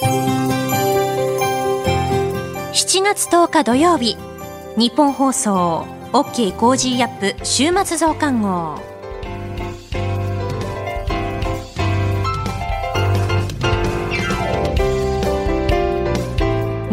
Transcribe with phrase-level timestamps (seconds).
[0.00, 0.06] 7
[3.02, 4.16] 月10日土曜日。
[4.76, 8.78] 日本放送 OK コージーアップ週末増刊号。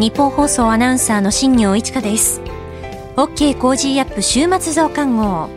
[0.00, 2.40] ニッポン放送アナウンサーの新行市佳です。
[3.14, 5.48] OK コージーアップ週末増刊号。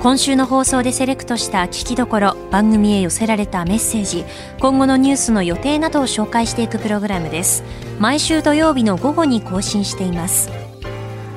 [0.00, 4.24] 今週の放送でセレクトした聞きどころ番組へ寄せられたメッセージ
[4.60, 7.64] 今後のニュースの予定などを紹介していくプログラムです。
[7.98, 10.50] 毎週土曜日の午後に更新しています。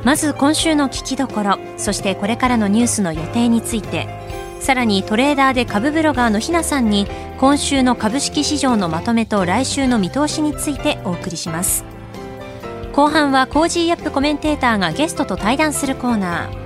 [0.03, 4.07] まず今週の聞きどころそしてこれからのニュースの予定について。
[4.59, 7.07] さらにトレーダーで株ブロガーのひなさんに
[7.39, 11.83] 今週の株式市場のまとめと来週の見通しについてお送りします。
[12.93, 16.60] 後半は Cozy up コメンテーターがゲストと対談するコーナー。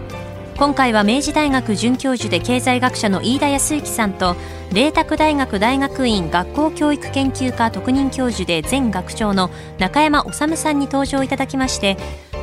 [0.57, 4.37] 今回は明治大学准教授で経済学者の飯田康之さんと
[4.71, 9.49] 麗澤大学大学院学校教育研究科特任教授で前学長の
[9.79, 11.97] 中山治さんに登場いただきまして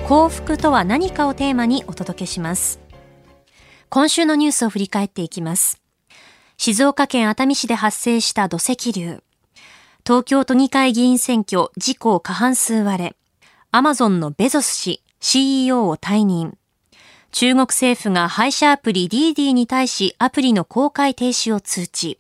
[0.06, 2.80] 幸福とは何かをテーマにお届けします。
[3.88, 5.80] 今週のニュースを振り返っていきます。
[6.58, 9.22] 静岡県熱海市で発生した土石流。
[10.06, 13.16] 東京都議会議員選挙自公過半数割れ。
[13.70, 16.58] アマゾンのベゾス氏 CEO を退任。
[17.32, 22.18] 中国政府が配車アプリ DD に対しアプリの公開停止を通知。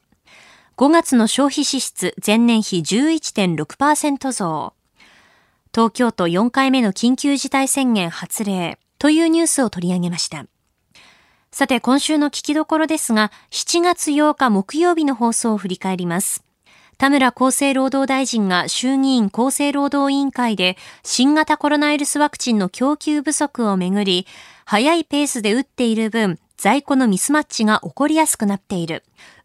[0.78, 4.72] 5月の消費支出前年比11.6%増。
[5.74, 10.46] 東京都4回目の緊急事態宣言発令というニュースを取り上げました。
[11.50, 16.42] さて今週の聞きどころですが、7月8日木曜日の放送を振り返ります。
[17.02, 24.24] 田村厚生労働大臣が衆議院厚生労働委員会で新型コロナウイルスワクチンの供給不足をめぐり、
[24.64, 29.02] 早いペースで打っている分、在庫のミスマッチが起こりやすくなっている。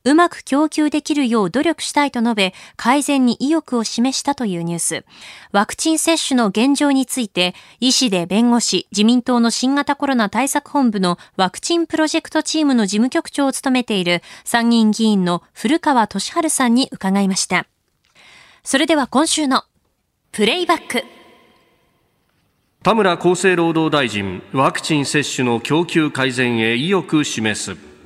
[0.07, 5.05] うまく供給できるよう努力したいと述べ、改善に意欲を示したというニュース。
[5.51, 17.67] ワクチン接種の現状について、医師で弁護士、自民党の新型コロナ対策本部のワクチンプロジェクトチームの事務局長を務めている参議院議員の古川俊治さんに伺いました。
[18.63, 19.65] それでは今週の
[20.31, 21.03] プレイバック。
[22.81, 27.96] 田村厚生労働大臣、ワクチン接種の供給改善へ意欲示す。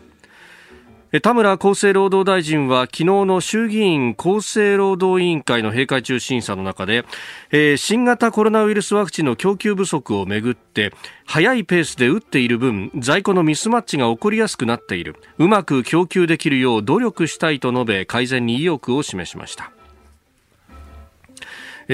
[1.19, 7.03] 田村厚生労働大臣は昨日の衆議院厚生労働委員会の閉会中審査の中で、
[7.51, 10.93] えー、新型コロナウイルスワクチンの供給不足をめぐって
[11.25, 15.17] 早いペースで打っている分在庫のミスマッチが起こりやすくなっている。
[15.37, 19.73] うまく供給できるよう努力したいと述べ改善に意欲を示しました。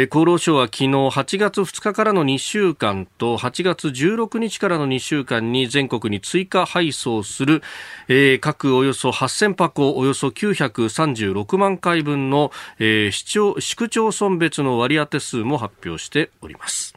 [0.03, 7.63] 厚労省は昨日8月2日からの2週間と8月16日からの2週間に全国に追加配送する、
[8.07, 16.96] えー、各およそ8000箱およそ936万回分の、えー、市町市区町村別の割当数も発表しております。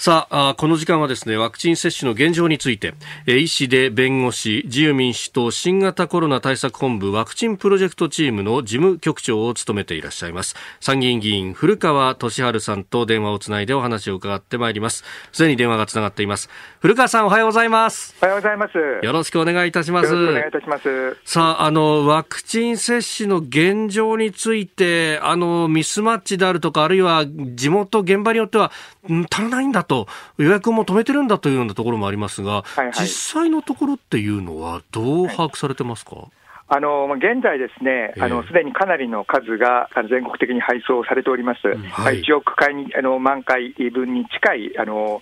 [0.00, 2.94] さあこの時間はですねワクチン接種の現状について
[3.26, 10.56] 医師で弁護士自由民主党新型コロナ対策本部ワクチンプロジェクトチームの事務局長を務めていらっしゃいます。
[10.80, 15.04] 参議院議員古川俊治さんと電話をつないでお話を伺ってまいります。
[15.32, 16.48] すでに電話がつながっています。
[16.80, 18.16] 古川さんおはようございます。
[18.22, 18.78] おはようございます。
[19.04, 20.14] よろしくお願いいたします。
[20.14, 21.18] お願いいたします。
[21.26, 28.72] さああのワクチン接種の現状についてあのミスマッチであるとかあるいは地元現場によっては
[29.04, 30.06] 足らないんだと
[30.38, 33.08] 予約も止めてるんだというようなところもありますが、はいはい、実
[33.40, 36.24] 際のところっていうのは、どう把握されてますか、はい
[36.72, 38.14] あの現在、ですね
[38.46, 45.20] すでにかなりの数が全国的に配送されております、はい、1億回にあの万回分に近いあの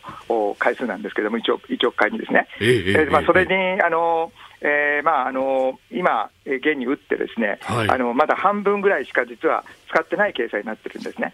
[0.59, 4.31] 回数なんですけれども、1億 ,1 億回にですね、えー、えー、まあ、それにあの、
[4.61, 11.33] えーまあ、あの今、現に打って、ですね、はい、あのまだ半分ぐらいしか実は使ってない計算になってるんですね。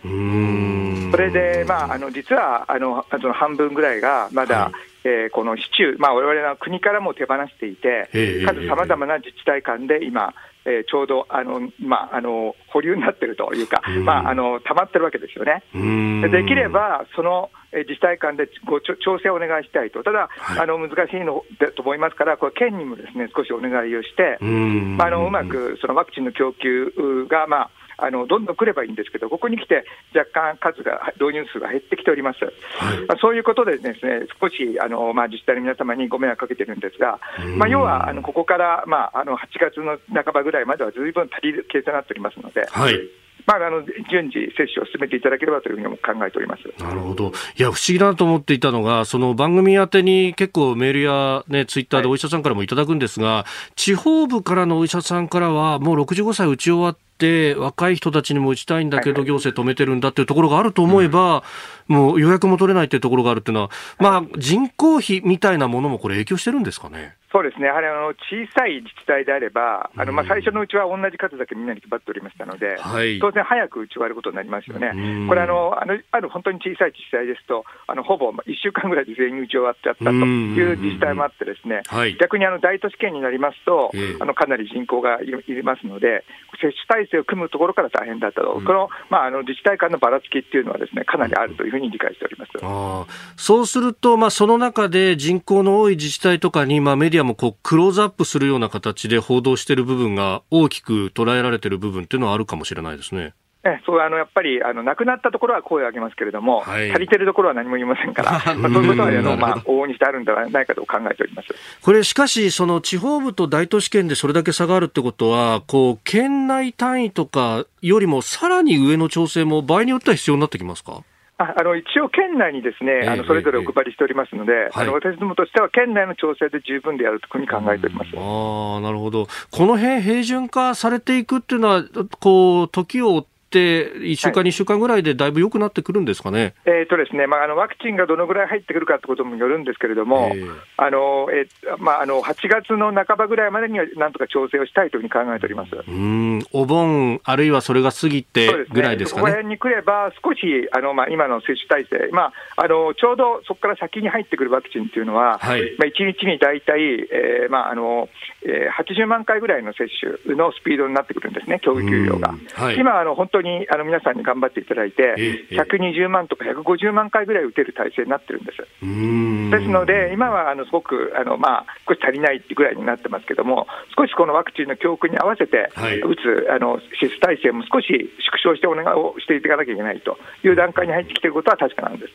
[1.11, 4.73] それで、まあ、あの実はあのその半分ぐらいがまだ、はい、
[5.05, 8.09] えー、この市中、まあ、我々は国からも手放していて、
[8.45, 15.63] 数さまざまな自治体間で今、えー、ちょうどあの、まあ、あの保留になってるというか、まあ、あの溜まってるわけですよね。
[15.75, 32.45] でできればその自治体間でご調整をお願いしたいと、ただ、はい、あの難しいのだと思いますから、これ、県にもですね少しお願いをして、まあ、あのうまくそのワクチンの供給が、まあ、あのどんどん来ればいいんですけど、ここに来て若干数が、導入数が減ってきております。
[32.45, 32.51] は
[32.95, 37.21] い、まあ、そういうことでですね、少しあの、まあ、自治体の皆様にご迷惑かけてるんですが、
[37.57, 42.67] まあ、要はあのここから、まあ、あの8月の半ばぐらいまではずいぶん足りる計算になっておりますので。
[42.71, 42.99] はい。
[43.47, 46.83] まあ、あの順次、接種を進めていただければというふうに考えております。
[46.83, 61.43] なるほど、いや、不思議だと思っていたのが、その番組宛てに結構メールや、ね、ツイッターでお医者さんからもいただくんですが、はい、地方部からのお医者さんからは、もう65歳打ち終わっって若い人たちにも打ちたいんだけど行政止めてるんだっていうところがあると思えば、
[61.87, 67.15] もう予約も取れないっていうところがあるっていうのは、まあ、人口比みたいなものもこれ影響してるんですかね？
[67.35, 74.95] そうですね、やはりあの小さい自治体であれば、あのまあ最初のうちは同じ数だけみんなに配っておりましたので、はい、当然、早く打ち終わることになりますよね。
[75.27, 83.91] これあのあの、ある本当に小さい自治体ですと、あのほぼ1週間ぐらいで全員打ち終わっちゃったという自治体もあってですね、はい、逆にあの大都市圏になりますと、
[84.21, 86.23] あのかなり人口がいりますので、
[86.63, 92.53] 接種体制を組むところから大変だったと、この,、まあ、あの自治体間のばらつきっていうのはですね、かなりあるというふうに理解しております。
[92.63, 103.35] あそうすると、まあ、その中で人口の多い自治体とかに、まあ、メディアもこうクローズアップするような形で報道している部分が大きく捉えられている部分っていうのはあるかもしれないですね。
[103.67, 111.49] えそうあのやっぱりあの亡くなったところは声を上げますけれども、はい、足りてるところは何も言いませんから、 まあ、そういうことはあの、まあ、往々にしてあるんではないかと考えております。
[111.81, 121.03] これ、しかし、その地方部と大都市圏でそれだけ差があるってことは、こう県内単位とかよりもさらに上の調整も場合によっては必要になってきますか？
[121.37, 131.85] ああの一応、県内にですね、あのそれぞれお配りしておりますので、えー、あの私どもとしては県内の調整で十分であるというふうに考えております、あなるほど、この辺平準化されていくっていうのは、
[132.21, 145.71] こう時を追って、1週間、2週間ぐらいでだいぶ良くなってくるんですかね、えーとですねまあ、あのワクチンがどのぐらい入ってくるかってこともよるんですけれども、えーあのえーまあ、あの8月の半ばぐらいまでにはなんとか調整をしたいというふうに考えております。
[145.87, 146.43] うん。
[146.53, 149.31] お盆、あるいはそれが過ぎてぐらいですかね？
[149.31, 155.77] そ、ね、こに来れば、少しあの、まあ、今の接種体制、まあ、あのちょうどそこから先に入ってくるワクチンっていうのは、はい。
[155.79, 158.09] まあ、1日に大体、えーまああの
[158.47, 159.89] えー、80万回ぐらいの接
[160.25, 162.35] 種のスピードになってくるんですね、供給量が。
[162.55, 165.15] はい、今あの、本当にあの皆さんに頑張っていただいて、
[165.53, 168.59] 120万とか150万回ぐらい打てる体制になってるんです。
[168.59, 182.13] ですので、今はあのすごくあの、まあ、少し足りないってぐらいになってますけども、少しこのワクチンの教訓に合わせて、はい、打つあの施設体制も少し縮小してお願いをしていかなきゃいけないという段階に入ってきていることは確かなんです。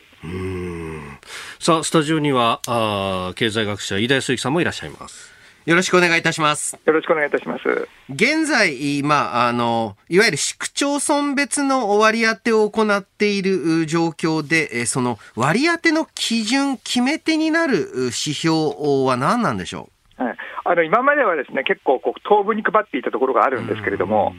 [1.58, 5.39] さあ、スタジオにはあ経済学者、飯田康之さんもいらっしゃいます。
[5.66, 6.78] よろしくお願いいたします。
[6.84, 7.88] よろしくお願いいたします。
[8.08, 18.56] 現在、まあ、あの、いわゆる市区町村別の割り当てを行っている状況で、その割り当ての基準、決め手になる指標
[19.06, 24.34] は何なんでしょう、はい、あの今まではですね結構こう、東部に配っていたところがあるんですけれども、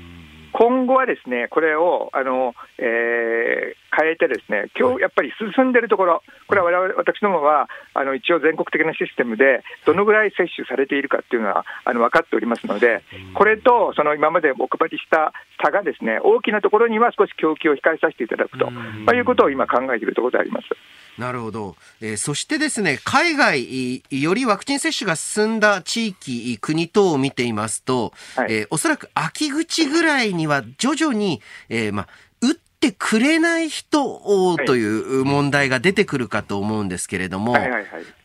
[0.53, 13.03] 今後はですねこれをあの、えー、変えて、ですね今日やっぱり進んでるところ、これは我々私どもはあの一応、全国的なシステムで、どのぐらい接種されているかっていうのはあの分かっておりますので、
[13.33, 15.33] これとその今までお配りした
[15.63, 20.68] 差が、ですね大きなところには少し供給を控えさせていただくと、まあ、いうことを今、考えているところであります。
[21.17, 32.07] なるほど、えー、そしてですね海外よりワクチン接種が進んだ地域国等を見ていますと、はい、えー、おそらく秋口ぐらいには徐々に、えーまあ、
[32.41, 34.19] 打ってくれない人
[34.65, 37.55] という問題が出てくるかと思うんですけれども、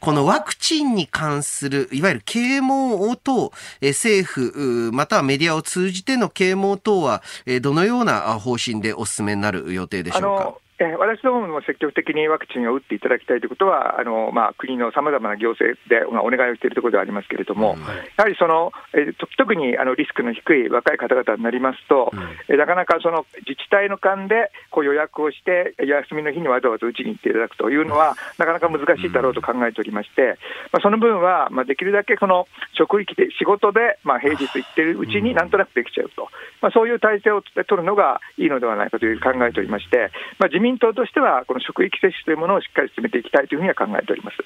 [0.01, 3.53] このワクチンに関する、いわゆる啓蒙等、
[3.83, 7.23] 政府、またはメディアを通じての啓蒙等は、
[7.61, 10.66] どのような方針でお進めになる予定でしょうか？
[10.79, 17.83] え私どもも積極的にワクチンを打っていただきたいということは、あのまあ、国のさまざまな行政で、まあ、お願いをしているところではありますけれども、うん。
[17.83, 30.37] はい、やはりその、え特にあのリスクの低い若い方々になりますと、うん、えなかなかその自治体の間でこう予約をして、休みの日にわざわざ打ちに行っていただくというのは、なかなか難しいだろうと考えておりまして、
[30.73, 32.47] まあ、その分は、まあ、できるだけその
[32.77, 36.29] 職域で、仕事で、まあ、平日行っているうちになんとなくできちゃうと、
[36.61, 44.37] まあ、そういう体制を取るのがいいのではないかという考えておりまして、まあ、自民党としては、この職域接種というものをしっかり進めていきたいというふうには考えております。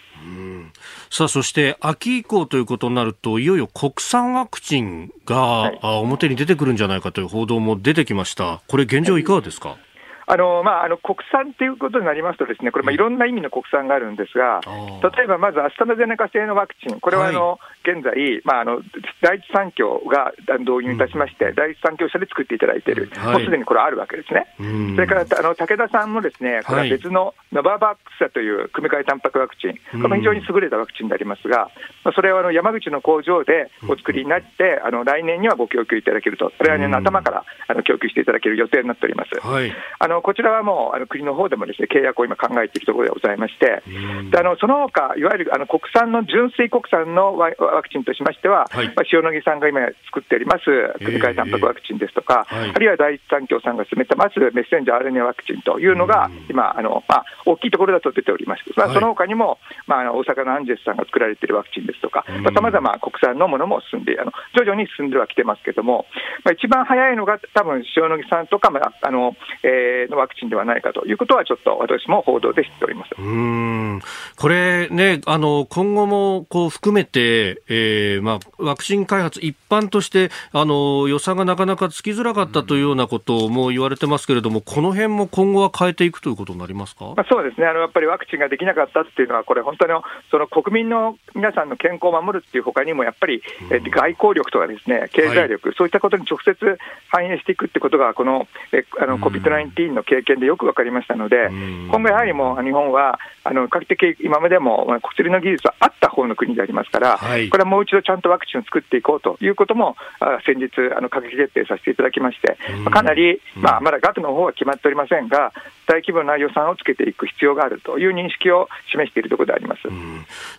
[1.11, 8.61] さあ、そして秋以降ということになると、いよいよ国産ワクチンが、はい、表に出てくるんじゃないかという報道も出てきました。
[8.69, 9.90] これ現状いかがですか、はい
[10.31, 14.61] あのまあ、あの国産ということになりますと、ですねこれ、いろんな意味の国産があるんですが、
[15.03, 18.81] 例えばまずアストラゼネカ製のワクチン、これはあの、はい、現在、まあ、あの
[19.21, 24.47] 第一三共が導入いたしまして、うん、第一三共社で作っていただいている、はい、もうすでにこれあるわけですね。
[24.95, 31.71] それからあの武田さんもですねこれは別のノババックス社という組み換えタンパクワクチン、これも非常に優れたワクチンでありますが、
[32.05, 39.41] まあ、それはあの山口の工場でお作りになって、あの来年にはご供給いただけると、来年の頭からあの供給していただける予定になっております。
[39.41, 43.83] はい、あののこちらはもうあの国の方でもですね契約を今考えているところでございまして、
[44.31, 49.81] であのその他いわゆるあの国産の純粋国産のワワクチンとしましては、はい、まあ、塩野義さんが今
[50.13, 50.65] 作っております
[51.01, 58.63] 組み換えタンパクワクチンですとか、はい、あるいは第一三共さんが進めてますメッセンジャー RNA ワクチンというのが、今あの、まあ、大きいところだと出ております。
[58.77, 66.07] まあ、その他にも、まあ、大阪のアンジェスさんが作られているワクチンですとか、さまざ、ま国産のものも進んで、あの徐々に進んではきてますけれども、
[66.45, 73.11] まあ、一番早いのが、多分塩野義さんとか、まああのえー、のワクチンではないかということは、ちょっと私も報道で知っております。
[73.19, 74.01] うん。
[74.37, 87.67] これね、あの今後もこう含めて、えーまあ、ワクチン開発、一般としてあの予算がなかなかつきづらかったというようなことも言われてますけれども、この辺も今後は変えていくということになりますか、まあ、そうですね。
[87.67, 89.93] あの、やっぱりワクチンができなかったっていうのは、これ、本当に
[90.31, 101.49] その国民の皆さんの健康を守るっていうほかにも、やっぱり、え外交力とかですね経済力、はい、そういったことに直接反映していくってことが、このえあの COVID-19 の経験でよく分かりましたので、
[101.89, 112.57] 今後やはりもう日本は、あの比較的今までも薬の技術はあった方の国でありますから、はい、これはもう一度ちゃんとワクチンを作っていこうということも、あ先日、あの閣議決定させていただきまして、
[112.91, 115.53] かなり、まあ、まだ額の方は決まっておりませんが、
[115.91, 119.83] 大規模な予算をつけていく必要があるという認識を示しているところであります、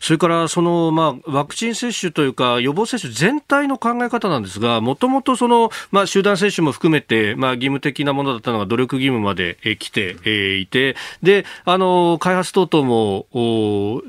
[0.02, 13.26] それからその、まあ、ワクチン接種というか、予防接種全体の考え方なんですが、もともとその、まあ、集団接種も含めて、まあ、義務的なものだったのが努力義務まで来ていて、であの開発等々も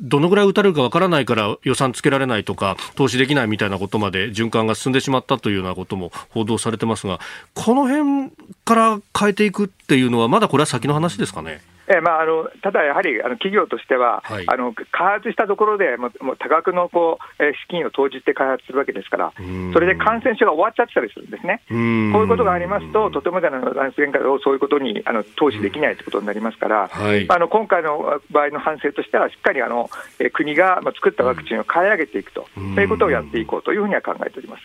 [0.03, 7.21] どのぐらい打たれるかわからないから予算つけられないとか、投資できないみたいなことまで循環が進んでしまったというようなことも報道されてますが、
[7.55, 8.33] この辺
[8.65, 11.61] から変えていくっていうのは、まだこれは先の話ですかね？
[11.89, 19.33] えまあ、あのただやはりあの企業としては、はい、あの開発したところでももう多額のこう、え資金を投じて開発するわけですから、
[19.73, 21.77] それで感染症が終わっちゃってたりするんですね、こう
[22.23, 34.63] いうことがありますと、とてもじゃないをそういうことにあの投資できないということになりますから、はい、あの今回の場合の反省としては、しっかりあの、え国が作ったワクチンを買い上げていくと、そういうことをやっていこうというふうには考えております。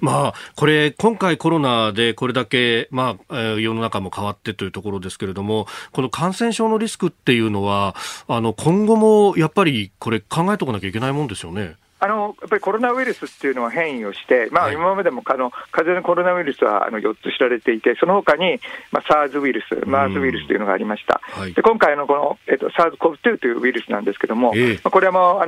[0.00, 7.94] まあ、これ、今回コロナでこれだけ、まあ、世の中も変わってというところですけれども、この感染症のリスクっていうのは、
[8.28, 11.76] あの、今後もやっぱりこれ考えておかなきゃいけないもんですよね。
[12.00, 18.58] あのやっぱりコロナウイルスっていうのは変異をして、まあ、今までもあの風邪のコロナウイルスはあの4つ知られていて、その他に、
[18.90, 21.20] まあ、SARS ウイルス、MERS ウイルスというのがありました。
[21.22, 25.40] はい、で今回のこの、えっと、SARS-CoV-2 というウイルスなんですけれども、えー、まあ、これも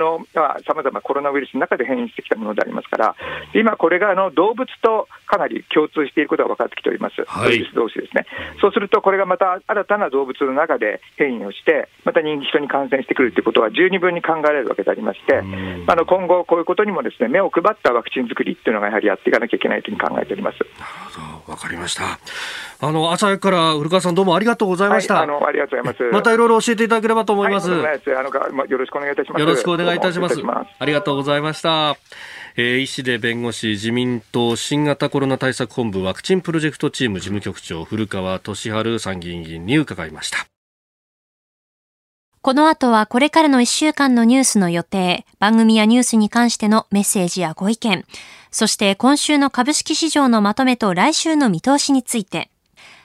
[0.67, 3.17] さまざ、まコロナウイルスの中で変異してきたものでありますから、
[3.55, 8.27] 今、これがあの動物とかなり共通していることが分かってきております、はい、ウイルス同士ですね。
[8.61, 20.59] そうすると、これがまた新たな動物の中で変異をして、また人気人に感染してくるということは十二分に考えられるわけでありまして、あの今後、こういうことにもですねね、目を配ったワクチン作りっていうのがやはりやっていかなきゃいけないというふうに考えております。
[20.59, 20.67] なる
[21.15, 22.19] ほど、わかりました。
[22.81, 25.15] あの朝から古川さんどうもありがとうございました。
[25.15, 26.13] はい、あのありがとうございます。
[26.13, 27.71] またいろいろ教えていただければと思います。
[27.71, 29.41] はい、あのよろしくお願いいたします。
[29.41, 30.43] よろしくお願いいたします。
[30.79, 31.97] ありがとうございました。
[32.55, 40.52] えー、医師で弁護士自民党新型コロナ対策本部ワクチンプロジェクトチーム事務局長古川俊治参議院議員に伺いました。
[42.43, 48.05] この後はこれからの1週間のニュースの予定、番組やニュースに関してのメッセージやご意見、
[48.51, 52.51] そして今週の株式市場のまとめと来週の見通しについて、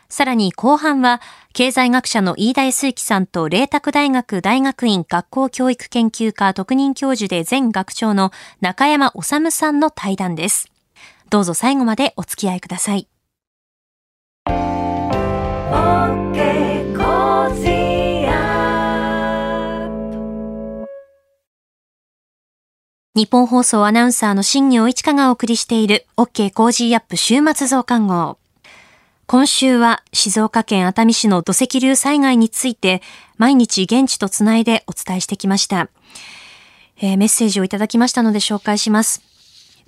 [0.10, 1.22] さらに後半は、
[1.54, 10.72] 経済学者の飯田康之さんと麗澤大学大学院学校教育研究科特任教授で前学長の中山治さんの対談です。
[11.30, 13.08] どうぞ最後までお付き合いください。
[23.18, 28.38] ニッポン放送アナウンサーの新行市佳がお送りしている OK コージーアップ週末増刊号。
[29.26, 33.02] 今週は静岡県熱海市の土石流災害について
[33.38, 35.90] 毎日現地とつないでお伝えしてきました。
[37.02, 39.24] えー、メッセージをいただきましたので紹介します。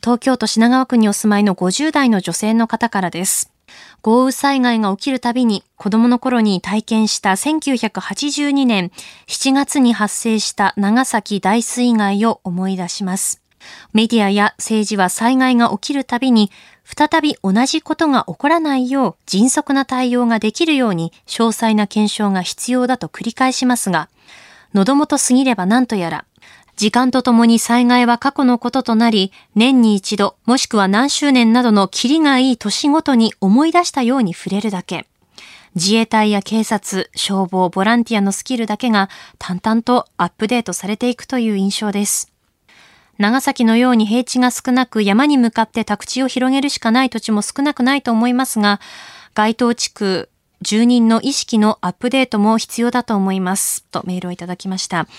[0.02, 3.52] 東京都品川区にお住まいの50代の女性の方からです。
[4.02, 8.92] 豪雨災害が起きるたびに子供の頃に体験した1982年
[9.28, 13.42] 7月に発生した長崎大水害を思い出します。
[13.94, 16.50] メディアや政治は災害が起きるたびに
[16.86, 24.10] 再び同じことが起こらないよう迅速な対応ができるように詳細な検証が必要だと繰り返しますが、
[24.74, 26.26] 喉元すぎれば何とやら
[26.80, 35.06] 時間とともに災害は過去のこととなり、年に一度、もしくは何周年などのキリがいい年ごとに思い出したように触れるだけ。
[35.76, 42.32] 自衛隊や警察、消防、ボランティアのスキルだけが淡々とアップデートされていくという印象です。
[43.18, 48.80] 長崎のように平地が少なく山に向かって宅地を広げるしかない土地も少なくないと思いますが、
[49.34, 50.30] 該当地区
[50.62, 53.84] 住人の意識のアップデートも必要だと思います。
[53.92, 55.10] とメールをいただきました。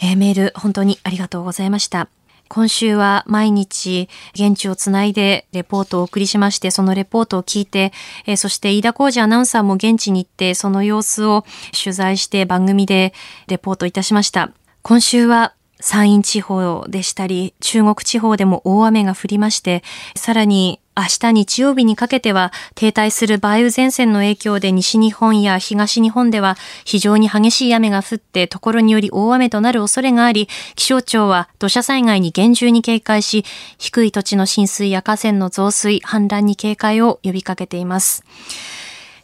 [0.00, 2.08] えー、メール本当にありがとうございました。
[2.48, 7.92] 今週は毎日現地をつないでレポートをお送りしまして、そのレポートを聞いて、
[8.26, 11.44] えー、そして飯田浩二アナウンサーも現地に行って、その様子を
[11.78, 13.12] 取材して番組で
[13.48, 14.50] レポートいたしました。
[14.82, 19.84] 今週は山陰地方でしたり、中国地方でも大雨が降りまして、
[20.16, 33.44] さらに明日日曜日にかけては停滞する梅雨前線の影響で西日本や東日本では非常に激しい雨が降ってところにより大雨となる恐れがあり、気象庁は土砂災害に厳重に警戒し、
[33.78, 38.24] 低い土地の浸水や河川の増水、氾濫に警戒を呼びかけています。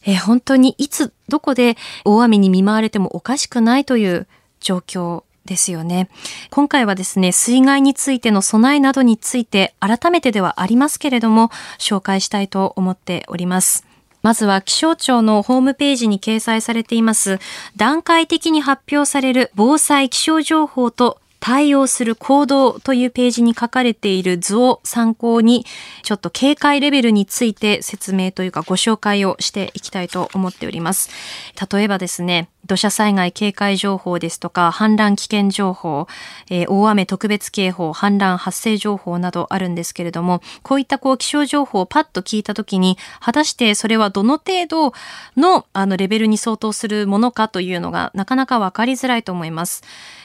[0.06, 4.28] え本当にいつどこで大雨に見舞われてもおかしくないという
[4.60, 6.08] 状況ですよね。
[6.50, 13.86] 今回はですね、水害についての備えなどについて改めてではありますけれども、紹介したいと思っております。
[14.22, 17.40] まずは気象庁のホームページに掲載されています、
[17.76, 25.66] 段階的に発表される防災気象情報と対応する行動というページに書かれている図を参考に、
[26.02, 31.10] ちょっと警戒レベルについて説明というかご紹介をしていきたいと思っております。
[31.70, 36.06] 例えばですね、土砂災害警戒情報ですとか、氾濫危険情報、
[36.48, 44.94] えー、大雨特別警報、氾濫発生情報などあるんですけれども、こういったこう気象情報をパッと聞いたときに、果たしてそれはどの程度
[45.36, 49.82] のあのレベルに相当するものかというのがなかなかわかりづらいと思います。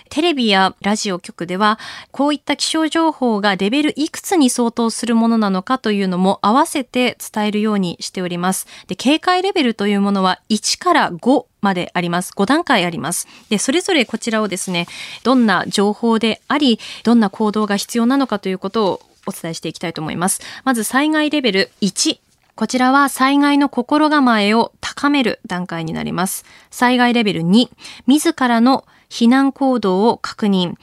[0.09, 1.79] テレビやラジオ局では、
[2.11, 8.67] こういった気象情報がレベルいくつに相当するものなのかというのも合わせて伝えるようにしております。
[8.87, 12.31] で、警戒レベルというものは1から5まであります。
[12.35, 13.27] 5段階あります。
[13.49, 14.87] で、それぞれこちらをですね、
[15.23, 20.41] どんな情報であり、どんな行動が必要なのかということをお伝えしていきたいと思います。
[20.63, 22.19] まず災害レベル1。
[22.55, 26.43] こちらは災害の心構えを高める段階になります。
[26.71, 27.69] 災害レベル2。
[28.05, 30.75] 自らの避難行動を確認、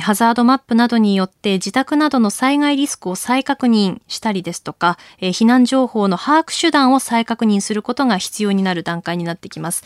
[0.00, 9.84] ハザードマップなどによって自宅などの災害リスクを再確認したりですとか、避難情報の把握手段を再確認することが必要になる段階になってきます。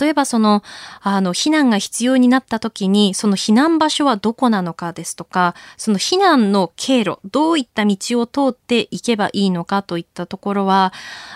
[0.00, 0.62] 例えばその、
[1.00, 10.92] あの、避難が必要になった時に、その避難場所はどこなのかですとか、その避難の経路、どういった道を通っていけばいいのかといったところは、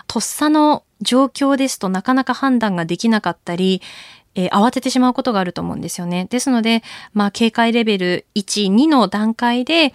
[0.07, 3.83] とっさの状況ですとなかなか判断ができなかったり、
[4.37, 6.27] えー、慌ててしまうことがあると思うんですよね。
[6.31, 9.93] ですので、まあ、警戒レベル1、2の段階で、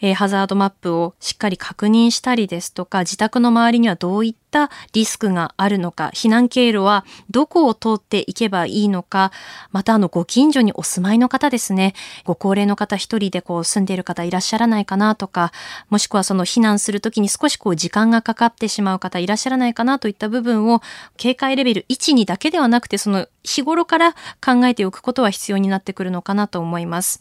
[0.00, 9.32] えー、ハザードマップをしっかり確認したりですとか、自宅の周りにはどういったリスクがあるのか、避難経路はどこを通っていけばいいのか、
[9.72, 15.50] またあの、ご近所にお住まいの方ですね、ご高齢の方一人でこう住んでいる方いらっしゃらないかなとか、
[15.90, 20.80] もしくはその避難するときに少しこう時間がかかってしまう方いらっしゃらないかなといった部分を、
[21.16, 24.12] 警戒レベル1、2だけではなくて、その日頃から
[24.44, 27.20] 考えておくことは必要になってくるのかなと思います。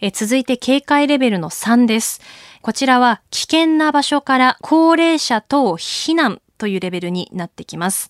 [0.00, 2.20] え続いて警戒レベルの3です。
[2.62, 8.08] こちらは危険な場所から高齢者等避難というレベルになってきます。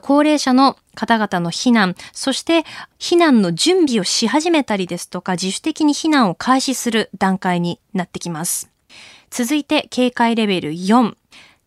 [0.00, 2.64] 高齢者の方々の避難、そして
[2.98, 8.70] 避難の準備をし始めたりですとか自主的に避難を開始する段階になってきます。
[9.30, 11.14] 続いて警戒レベル4、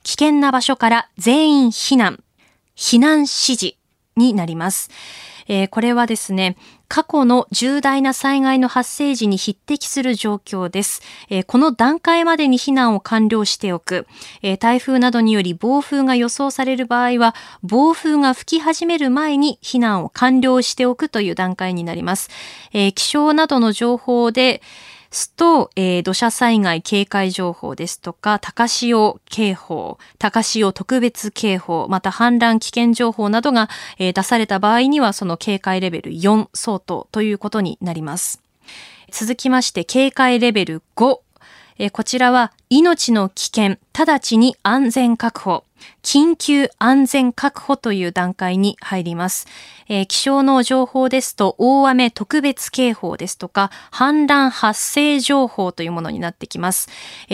[0.04, 2.24] 危険な場所から全員避難、
[2.76, 3.76] 避難指示
[4.16, 4.90] になります。
[5.48, 6.58] えー、これはですね、
[6.90, 11.02] 過去の重大な災害の発生時に匹敵する状況です。
[11.30, 14.08] えー、この段階までに避難を完了しておく、
[14.42, 22.32] えー、台風などにより暴風が予想される場合は、暴風が吹き始める前に避難を完了しておくという段階になります。
[22.74, 24.64] え気象などの情報で、
[25.12, 38.42] すと、えー、土砂災害警戒情報ですとか、高潮警報、高潮特別警報、また氾濫危険情報などが、えー、出された場合には、その警戒レベル4相当ということになります。
[39.12, 41.20] 続きまして、警戒レベル5。
[41.82, 45.64] えこちらは命の危険、直ちに安全確保、
[46.04, 49.48] 緊急安全確保という段階に入ります。
[49.88, 56.90] えー、気象の情報ですと、大雨特別警報ですとか、氾濫発生情報というものになってきます。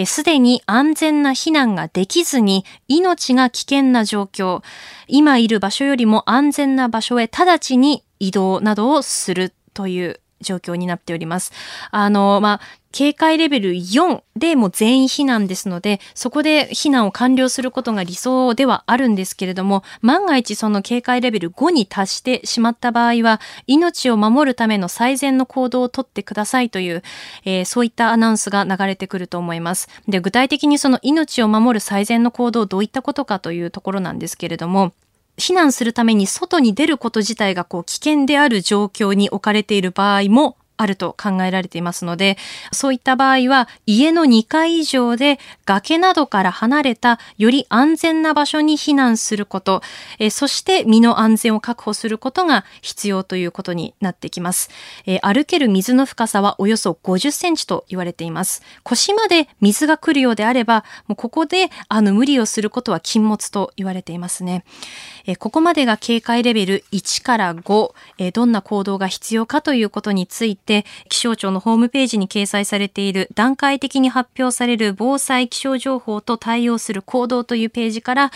[0.05, 4.61] す、え、で、に安全な避難ができずに、命が危険な状況、
[5.07, 11.51] 今いる場所よりも安全な場所へ直ちに移動などをするという状況になっております。
[11.91, 12.61] あの、まあ、
[12.95, 27.03] 警戒レベル4でも全員避難ですので、そこで避難を完了することが理想ではあるんですけれども、万が一その警戒レベル5に達してしまった場合は、命を守るための最善の行動をとってくださいという、
[27.43, 29.89] えー、そういったアナウンスが流れてくると思います。
[30.07, 34.93] で、具体的にその命を守る最善の行動、どういったことかというところなんですけれども、
[35.37, 42.37] 避難するために外に出ること自体がこう危険である状況に置かれている場合もあると考えられていますので、
[42.71, 49.81] そういった場合は家の2階以上で崖などから離れたより安全な場所に避難すること、
[50.19, 54.69] えそして身の安全を確保することが必要ということになってきます。
[55.05, 58.61] え歩ける水の深さはおよそ50センチと言われています。
[58.83, 64.63] 腰まで水が来るようであれば、もうここであの無理をすることは禁物と言われていますね。
[65.27, 70.64] えここまでが警戒レベル1から5、えどんな行動が必要かということについて、
[71.09, 78.31] 気象庁のホームページに掲載されている段階的に発表される防災気象情報と対応する行動というページから、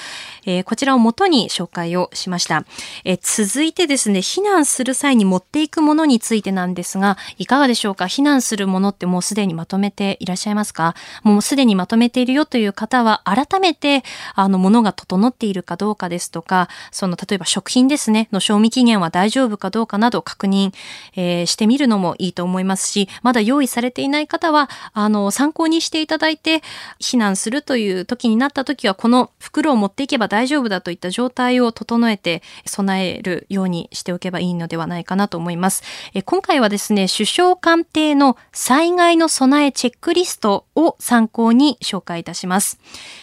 [0.46, 2.66] えこちらをもとに紹介をしました。
[3.06, 8.06] え続いてですね、避難する際に持っていくものについてなんですが、いかがでしょうか？
[8.06, 10.96] 避難するものってもうすでにまとめていらっしゃいますか？
[11.24, 14.04] もうすでにまとめているよという方は、改めて、
[14.36, 20.72] あの、ものが整っているかどうかですとか、その例えば食品ですねの賞味期限は大丈夫かどうかなど確認、
[21.16, 26.62] えー、してみるのもいいと思いますしまだ用意されていない方はあの参考にしていただいて
[27.02, 35.84] 避難するという時になった時はこの袋を持っていけば大丈夫だといった状態を整えて備えるようにしておけばいいのではないかなと思います。
[36.14, 42.80] え今回はですね首相官邸の災害の備えチェックリストを参考に紹介いたします。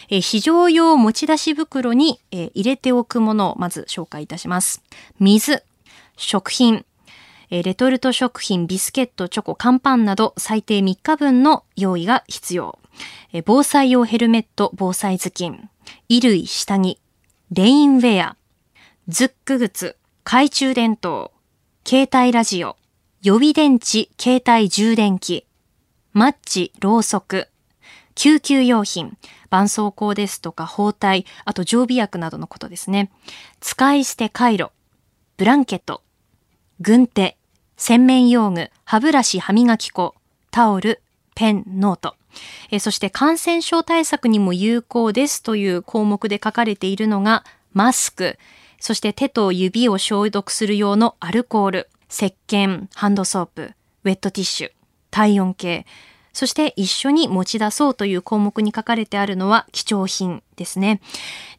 [0.09, 4.81] え非常用持ち出し袋に、え入れておくものをまず紹介いたします。
[5.19, 5.63] 水、
[6.15, 6.85] 食品、
[7.49, 12.77] レトルト食品、ビスケット、チョコ、乾パンなど最低3日分の用意が必要。
[13.45, 15.69] 防災用ヘルメット、防災頭巾、
[16.09, 16.99] 衣類、下着、
[17.51, 18.37] レインウェア、
[19.07, 21.31] ズック靴、懐中電灯、
[21.85, 22.75] 携帯ラジオ、
[23.21, 25.45] 予備電池、携帯充電器、
[26.11, 27.47] マッチ、ろうそく、
[28.15, 33.09] 救急用品、絆創膏ですとか包帯、あと常備薬などのことですね。
[33.61, 34.71] 使い捨て回路、
[35.37, 36.01] ブランケット、
[36.79, 37.37] 軍手、
[37.75, 40.13] 洗面用具、歯ブラシ、歯磨き粉、
[40.51, 41.01] タオル、
[41.35, 42.15] ペン、ノート。
[42.69, 48.37] えそして感染症対策にも有効ですという項目で書かれているのがマスク、
[48.79, 53.71] そして手と指を消毒する用のアルコール、石鹸、ハンドソープ、
[54.03, 54.71] ウェットティッシュ、
[55.09, 55.85] 体温計、
[56.37, 61.01] そして一緒に持ち出そうという項目に書かれてあるのは貴重品ですね。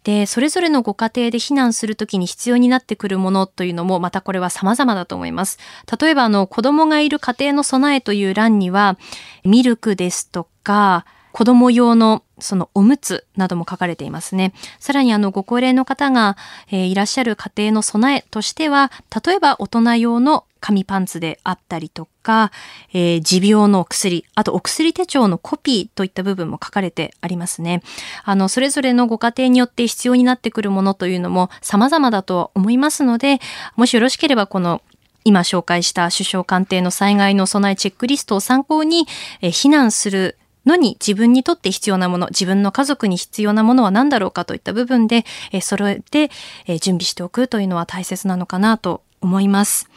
[0.04, 5.58] で、それぞれのご家庭で避難するときに必要になってくるものというのもまたこれは様々だと思います。
[6.00, 8.96] 例えばあの子供がいる家庭の備えという欄には
[9.42, 14.52] ミルクですとか子供用のそのおむつなども書かれていますね。
[14.78, 16.36] さらにあのご高齢の方が、
[16.70, 18.92] えー、いらっしゃる家庭の備えとしては、
[19.24, 22.50] 例えば大人用の紙パンツであったりとか、
[22.92, 27.82] えー、持病の薬、あとお薬手帳のコピーといった部分も書かれてありますね。
[28.24, 33.40] あの、それぞれのご家庭によって必要になってくるものというのも様々だとは思いますので、
[33.76, 34.82] もしよろしければこの
[35.24, 39.06] 今紹介した首相官邸の災害の備えチェックリストを参考に、
[39.40, 46.30] えー、避難するのに自分にとって必要なもの、自分の家族に必要なものは何だろうかといった部分で、えー、揃えて、
[46.66, 49.88] え、準備しておくというのは大切なのかなと思います。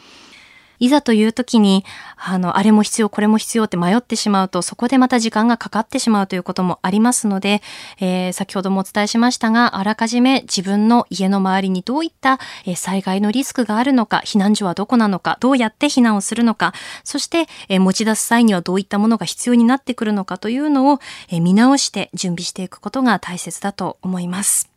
[0.82, 1.84] いざという時に、
[2.16, 7.62] あの、あれも必要、これも必要って迷ってしまうと、そこでまた時間がかかってしまうということもありますので、
[8.00, 20.98] えー、先ほどもお伝えしましたが、あらかじめ自分の家の周りにどういった、え災害のリスクがあるのか、避難所はどこなのか、どうやって避難をするのか、そして、え持ち出す際にはどういったものが必要になってくるのかというのを、
[21.30, 24.68] え見直して準備していくことが大切だと思います。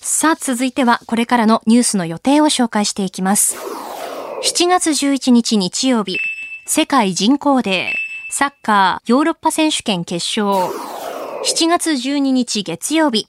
[0.00, 3.56] さあ、続いてはこれからのニュースの予定を紹介していきます。
[4.44, 6.18] 7月11日日曜日、
[6.66, 10.74] 世界人口デー、サッカーヨーロッパ選手権決勝。
[11.44, 13.28] 7月12日月曜日、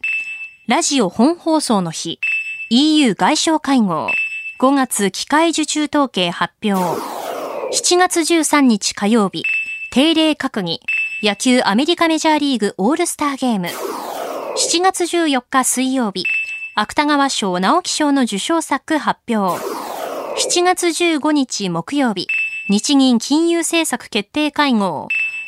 [0.67, 2.19] ラジオ本放送の日、
[2.71, 4.09] EU 外相会合、
[4.59, 6.99] 5月機械受注統計発表。
[7.71, 9.43] 7月13日火曜日、
[9.91, 10.81] 定例閣議、
[11.21, 13.67] 野球アメリカメジャーリーグオールスターゲーム。
[13.67, 16.25] 7月14日水曜日、
[16.73, 19.61] 芥川賞直木賞の受賞作発表。
[20.35, 22.27] 7月15日木曜日、
[22.67, 25.07] 日銀金融政策決定会合、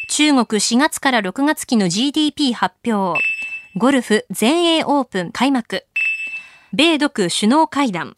[0.09, 3.19] 中国4月から6月期の GDP 発表、
[3.75, 5.85] ゴルフ全英オープン開幕、
[6.71, 8.15] 米独首脳会談、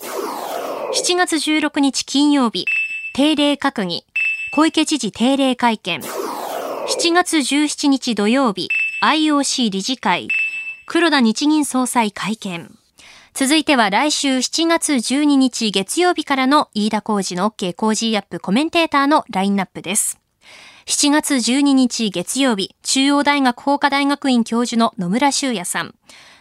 [0.94, 2.66] 7月16日金曜日、
[3.14, 4.06] 定例閣議、
[4.52, 8.68] 小池知事定例会見、7月17日土曜日、
[9.02, 10.28] IOC 理事会、
[10.86, 12.78] 黒田日銀総裁会見。
[13.40, 20.20] 続いては来週7月12日月曜日からの飯田浩二の OK 工事アップコメンテーターのラインナップです。
[20.88, 25.94] 7月12日月曜日、中央大学法科大学院教授の野村修也さん。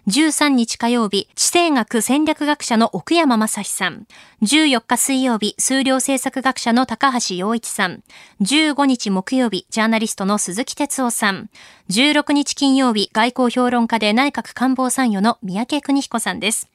[0.07, 4.07] 13日火曜日、地政学戦略学者の奥山正史さん。
[4.41, 8.05] 14日水曜日、数量政策学者の高橋洋一さん。
[8.41, 11.51] 15日木曜日、ジャーナリストの鈴木哲夫さん。
[11.91, 16.71] 16日金曜日、外交評論家で内閣官房参与の三宅邦彦さんです。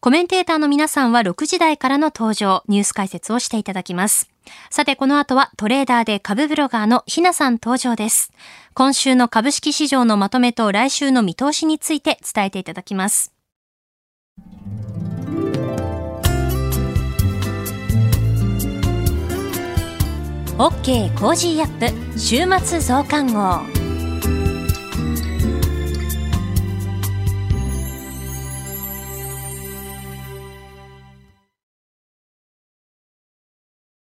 [0.00, 4.28] コメンテーターの皆さんは6時台からの登場、ニュース解説をしていただきます。
[4.70, 8.32] さて、この後はトレーダーで株ブロガーのひなさん登場です。
[8.74, 13.32] 今週の株式市場のまとめと来週の見通しについて伝えていただきます。
[20.58, 23.75] OK コージーアップ週末増刊号。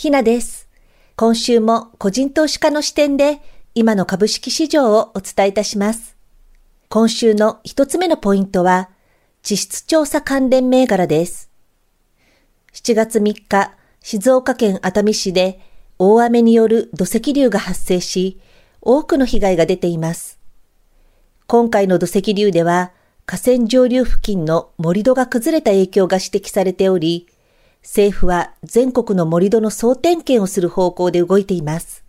[0.00, 0.68] ひなです。
[1.16, 3.42] 今週も個人投資家の視点で
[3.74, 6.16] 今の株式市場をお伝えいたします。
[6.88, 8.90] 今週の一つ目のポイントは、
[9.42, 11.50] 地質調査関連銘柄です。
[12.74, 15.58] 7月3日、静岡県熱海市で
[15.98, 18.40] 大雨による土石流が発生し、
[18.80, 20.38] 多くの被害が出ています。
[21.48, 22.92] 今回の土石流では、
[23.26, 27.26] 河川上流付近の盛り土が崩れた影響が指摘されており、
[27.82, 32.04] 政府は全国の盛り土の総点検をする方向で動いています。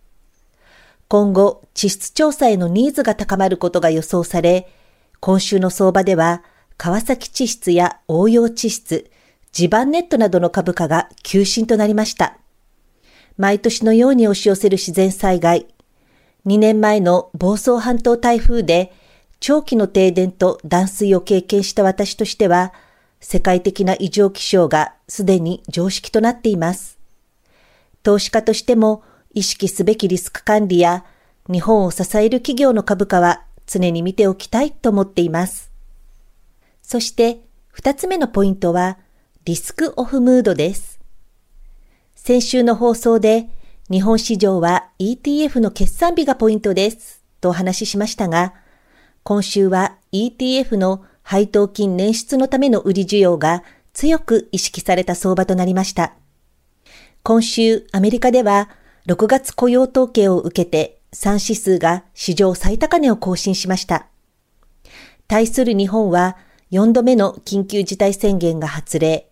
[1.08, 4.68] 今後、地質調査へのニーズが高まることが予想され、
[5.18, 6.42] 今週の相場では、
[6.76, 9.10] 川崎地質や応用地質、
[9.52, 12.38] 地盤ネットなどの株価が急進となりました。
[13.36, 15.66] 毎年のように押し寄せる自然災害、
[16.46, 18.92] 2年前の房総半島台風で
[19.40, 22.72] 長期の停電と断水を経験した私としては、
[23.20, 26.98] 世界的な異常気象がすでに常識となっています。
[28.02, 29.02] 投資家としても
[29.34, 31.04] 意識すべきリスク管理や
[31.48, 35.70] 日本を支える企業の株価は常に見ておきたいと思っています。
[36.82, 38.98] そして二つ目のポイントは
[39.44, 40.98] リスクオフムードです。
[42.14, 43.48] 先週の放送で
[43.90, 48.54] 日本市場は ETF の決算日がポイントですとお話ししましたが、
[49.22, 53.62] 今週は ETF の配当金捻出のための売り需要が
[53.92, 56.14] 強く意識された相場となりました。
[57.22, 58.68] 今週、アメリカでは
[59.06, 64.08] 6月雇用統計を受けて3指数が史上最高値を更新しました。
[65.28, 66.36] 対する日本は
[66.72, 69.30] 4度目の緊急事態宣言が発令、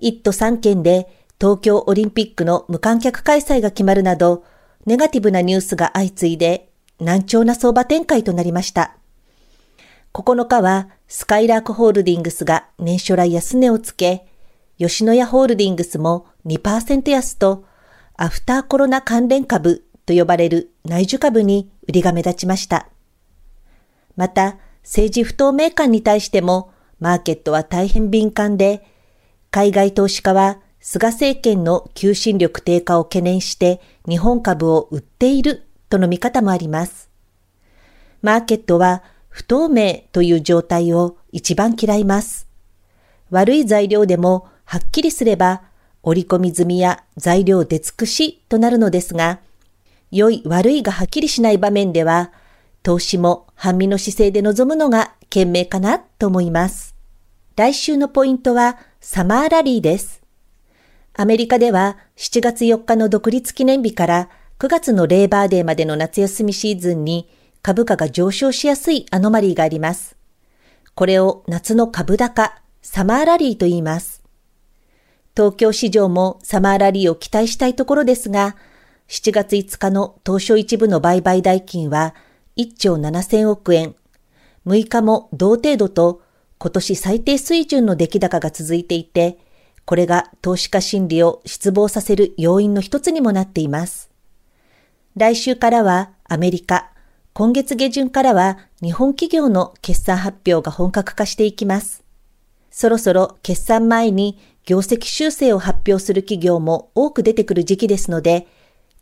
[0.00, 4.44] 1都3県で東京オリンピックの無観客開催が決まるなど、
[4.86, 8.96] ネガティブなニュースが相次いで難聴な相場展開となりました。
[10.14, 14.26] 9日はスカイラークホールディングスが年初来安値をつけ、
[14.78, 17.64] 吉野家ホールディングスも2%安と、
[18.16, 22.88] アフターコロナ関連株と呼ばれる内需株に売りが目立ちました。
[24.16, 28.84] また、政治不透明感に対しても、マーケットは大変敏感で、
[29.52, 37.08] 海外投資家は菅政権の求心力低下を懸念して日本株を売っているとの見方もあります。
[38.20, 42.46] マーケットは不透明という状態を一番嫌います。
[43.30, 45.62] 悪い材料でもはっきりすれば
[46.04, 49.40] 折り込み済みや材料出尽くしとなるのですが、
[50.12, 52.30] 良い悪いがはっきりしない場面では、
[52.84, 56.94] 投資も半身の姿勢で臨むのが賢明かなと思います。
[57.56, 60.22] 来週のポイントはサマーラリーです。
[61.12, 64.28] アメリカでは7月4日の独立記念日から
[64.60, 67.28] 9月のレーバーデーまでの夏休みシーズンに
[67.64, 70.18] 株価が上昇しやすいアノマリーがあります。
[70.94, 74.22] これを夏の株高、サマーラリーと言います。
[75.34, 78.54] 東京市場もサマーラリーを期待したいところですが、
[79.08, 82.14] 7月5日の東証一部の売買代金は
[82.58, 83.94] 1兆7000億円。
[84.66, 86.20] 6日も同程度と
[86.58, 89.38] 今年最低水準の出来高が続いていて、
[89.86, 94.10] これが投資家心理を失望させる要因の一つにもなっています。
[95.16, 96.90] 来週からはアメリカ、
[97.36, 102.04] 今月下旬からは日本企業の決算発表が本格化していきます。
[102.70, 108.46] そろそろ決算前に業績修正を発表する企業も多く出てくる時期ですので、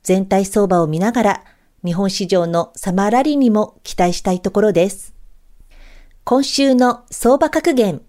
[0.02, 1.44] 全体相場を見ながら
[1.84, 5.12] 日本市場のサマーラリーにも期待したいところです。
[6.24, 8.00] 今週の相場格言。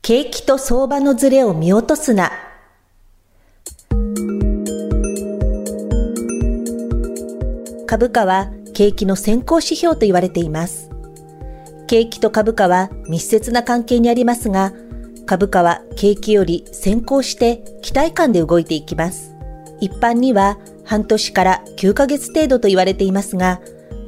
[0.00, 2.32] 景気と相場のズレを見落とすな。
[7.86, 10.90] 株価は景気の先行指標と言われています。
[11.86, 14.72] 景気と株価は密接な関係にありますが、
[15.26, 19.34] 株価は景気より先行して期待感で動いていきます。
[19.80, 23.60] 一般には半年から9ヶ月程度と言われていますが、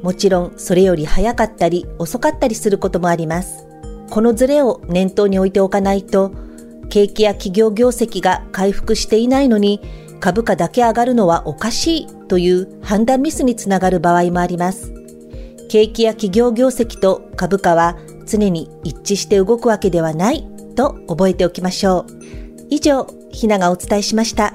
[0.03, 3.66] もちろんそれより早かったり遅かったりすることもあります。
[4.11, 6.33] このズレを念頭に置いておかないと、
[6.88, 9.81] 景気や企業業績が回復していないのに
[10.25, 14.95] 株価だけ上がるのはおかしいという判断ミスにつながる場合もあります。
[15.69, 22.67] 景気や企業業績と株価は常に一致して動くわけではないと覚えておきましょう。
[22.71, 24.55] 以上、ひながお伝えしました。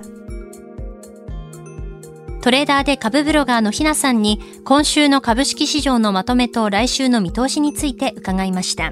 [2.41, 8.91] トレーダーで株ブロガーのひなさんに今週の株式市場のまとめと来週の見通しについて伺いました。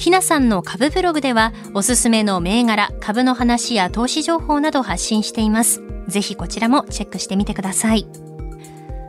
[0.00, 5.82] ひなさんの株ブログではおすすめの銘柄、株の話や投資情報など発信しています。
[6.08, 8.06] ぜひこちらもチェックしてみてください。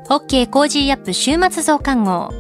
[0.10, 2.34] OK コージーアップ週末増刊号。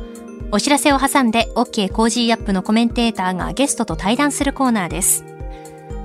[0.52, 5.24] お知らせを挟んで OK コージーアップのコメンテーターがゲストと対談するコーナーです。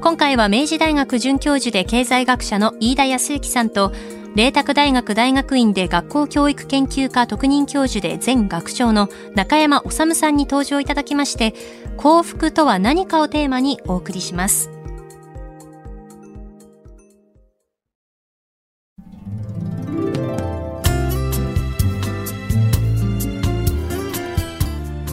[0.01, 3.93] 今回は明治大学准教授で経済学者の飯田康之さんと
[4.37, 11.55] 麗澤大学大学院で学校教育研究科特任教授で前学長の中山理さんに登場いただきまして、
[11.97, 14.69] 幸福とは何かをテーマにお送りします。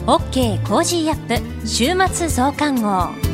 [0.06, 3.33] OK Cozy up 週末増刊号。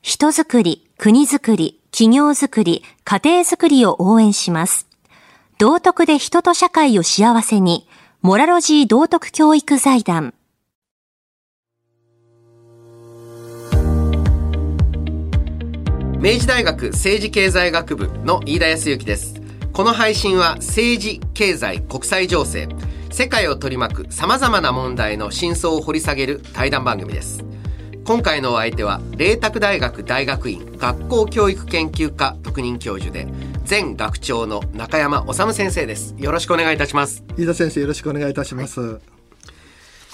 [0.00, 4.86] 人づくり、国づくり、企業づくり、家庭づくりを応援します。
[5.58, 7.88] 道徳で人と社会を幸せに、
[8.22, 10.34] モラロジー道徳教育財団。
[16.20, 19.34] 明治大学政治経済学部の飯田康之です。
[19.72, 22.68] この配信は政治、経済、国際情勢、
[23.10, 27.44] 世界を取り巻く様々な問題の真相を掘り下げる対談番組です。
[28.08, 33.26] 今回のお相手は麗澤大学大学院学校教育研究科特任教授で
[33.68, 36.14] 前学長の中山治先生です。
[36.16, 37.22] よろしくお願いいたします。
[37.36, 39.00] 飯田先生よろしくお願いいたします、はい。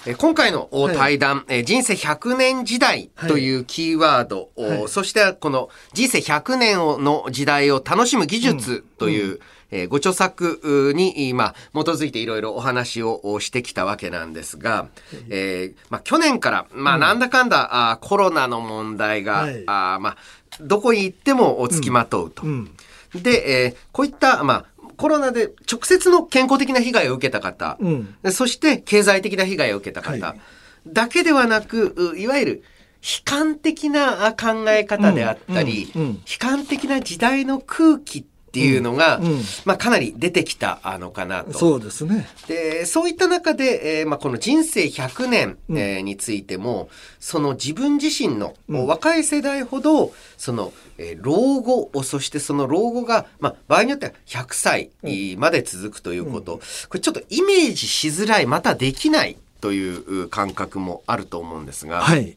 [0.06, 9.40] え今回の対談、はい、人生100年時代というキーワード、はい、そしてこの人生100年の時代を楽しむ技術という、うんうん
[9.74, 14.86] えー、ご著作に、まあ、基づいていろいろお話をしてきたわけなんですが、
[15.28, 20.16] えー、まあ、去年から、まあ、なんだかんだ、うん、あコロナの問題が、はい、あまあ、
[20.60, 22.44] どこに行ってもつきまとうと。
[22.44, 22.70] うん。
[23.14, 24.64] うん、で、えー、こういった、まあ、
[24.96, 30.40] コロナで直接の健康的な被害を受けた方、うん、そして経済的な被害を受けた方、はい、
[30.86, 32.62] だけではなく、いわゆる
[33.02, 36.02] 悲観的な考え方であったり、うん。
[36.02, 41.58] うん、悲観的な時代の空気っていうのが、うんうん、まあ、かなり出てきたのかなと。
[41.58, 42.28] そうですね。
[42.46, 46.88] で、そういった中で、えー、まあ、この人生100年、えー、についても、
[47.18, 54.90] その自分自身の、若い世代ほど、その、えー、老後、そしてその老後が、まあ、場合によっては100歳
[55.36, 62.02] まで続くということ、これちょっとイメージしづらい、またできないという感覚もあると思うんですが。
[62.02, 62.36] はい。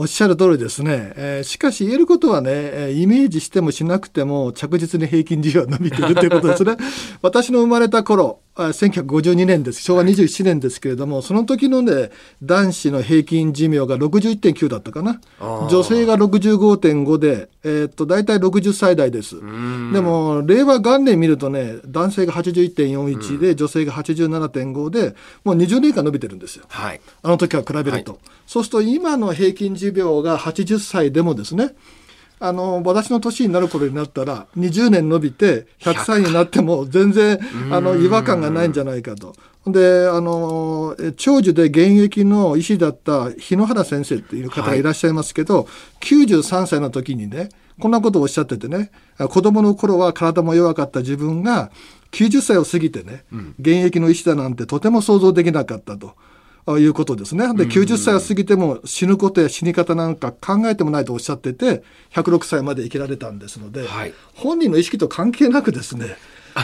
[0.00, 6.76] おっしゃる通りですね、えー、しかし言えることはねイメージしてもしなくても着実に平均寿命は伸びてるということですね。
[7.20, 9.82] 私の生まれた頃1952年です。
[9.82, 12.10] 昭和27年ですけれども、その時のね
[12.42, 15.20] 男子の平均寿命が61.9だったかな。
[15.40, 19.36] 女性が65.5で、えー、っと大体60歳代です。
[19.36, 31.74] でも令和元年見るとね男性が81.41で、女性が87.5でもう20年間伸びてるんですよ、はい、あの時は比べると、はい、そうすると今の平均寿命が80歳でもですね
[32.40, 37.38] あの私の年になる頃になったら20年伸びて100歳になっても全然
[37.70, 39.34] あの違和感がないんじゃないかと。
[39.66, 45.66] であの長寿で現役の医師だった日野原先生っていう方がいらっしゃいますけど、はい、
[46.04, 51.70] 93歳の時にねこんなことをおっしゃっててね子供の頃は体も弱かった自分が
[52.12, 53.24] 90歳を過ぎてね、
[53.60, 56.14] 現役の医師だなんてとても想像できなかったと。
[56.76, 57.46] いうことですね。
[57.54, 66.16] で、90歳を過ぎても死ぬことや死に方なんか考えてもないとおっしゃってて、106歳まで生きられたんですので、はい、本人の意識と関係なくですね、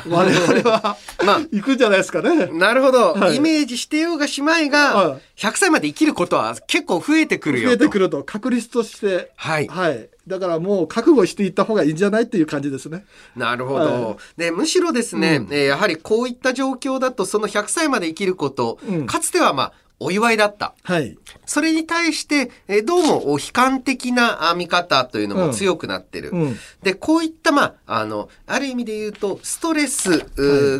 [0.09, 2.47] 我々は、まあ、行くんじゃないですかね。
[2.47, 7.77] なるほど、はい、イメージしてようがしまいが、100歳まで生きることは結構増えてくるよと。
[7.79, 9.33] 増えてくると、確率として。
[9.37, 9.69] はい。
[9.69, 10.09] はい。
[10.27, 13.05] だからもう覚悟していった方がいいんじゃないっていう感じですね。
[13.37, 13.85] なるほど。
[13.85, 20.75] はい、でむしろですね、うん、えやはりこういった状況だと、その100歳まで生きること、うん、かつてはまあ、お祝いだった。
[20.83, 21.17] はい。
[21.47, 26.31] それに対して、えどうも悲観的な見方というのも強くなってる。
[26.31, 30.25] うんうん、で、こういった、まあ、あの、ある意味で言うと、ストレス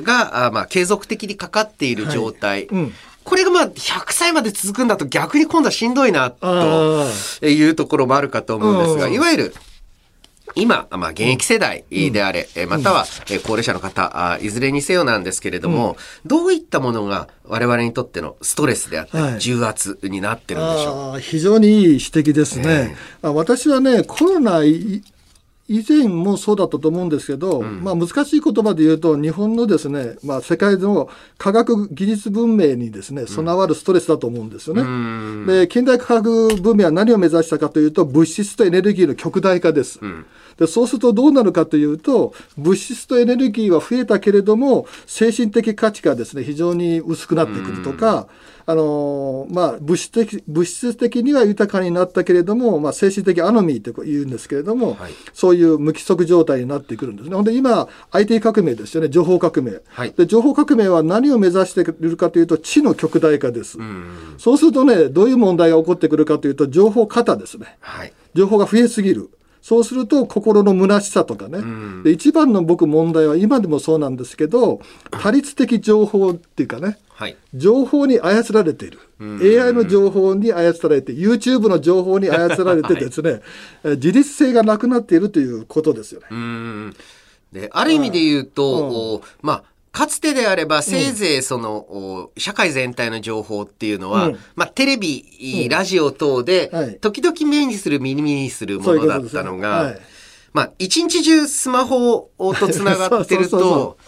[0.03, 2.67] が、はい、まあ、継続的にかかっている状態。
[2.67, 2.93] はいうん
[3.25, 7.07] これがまあ100歳まで続くんだと逆に今度はしんどいなと
[7.43, 9.55] いうところもあるかと思うんですが、いわゆる
[10.55, 13.05] 今、まあ、現役世代であれ、うん、または、
[13.45, 15.97] 高齢者の方、いずれにせよなんですけれども、うん、
[16.29, 22.97] どういったものが我々にとってのストレスであったり、重圧になってるんでしょう、非常にいい指摘ですね。
[23.23, 24.61] えー、私はね、コロナ
[25.67, 31.09] 以前もそうだったと思うんですけど、うん、まあ難しい言葉で言うと、日本のですね、まあ世界の
[31.39, 34.83] 科学技術文明にですね、備わるストレスだと思うんですよね。
[34.83, 39.99] うん、で、近代科学文明は何を目指したかというと、物質とエネルギーの極大化です。
[40.03, 40.27] うん。
[40.59, 48.29] でそうするとどうなるかというと物質とエネルギーは増えたけれども精神的価値がですね非常に薄くなってくるとか、
[48.67, 57.37] あのまあ、物質的物質的には豊かになったけれども、まあ、精神的アノミーと言うんですけれども、はい、そういう無規則状態になってくるんですね。
[57.37, 59.11] ほんで今 IT 革命ですよね。
[59.11, 63.79] 情報革命、はい、で情報革命は何を目指しているかというと知の極大化です。
[63.79, 63.83] う
[64.39, 67.77] そうするとねどういう問題が起こってくるかというと情報過多ですね。
[67.81, 69.31] はい、情報が増えすぎる。
[69.65, 74.79] そうすると心の虚しさとかね、うん、で一番の僕問題は今でもそうなんですけど
[75.11, 83.41] 多律的情報っていうかね、はい、情報に操られている、AI の情報に操られて YouTube の情報に操られてですね、
[83.85, 86.93] はい、自立性がなくなっているということですよね。
[87.53, 99.95] である意味で言うと、うん、まあかつてであれば、せいぜいその、うん、社会全体の情報っていうのは、うん、まあ、テレビ、うん、ラジオ等で、時々目にする、耳にするものだったのが、
[100.55, 103.99] まあ、一日中スマホと繋がってると、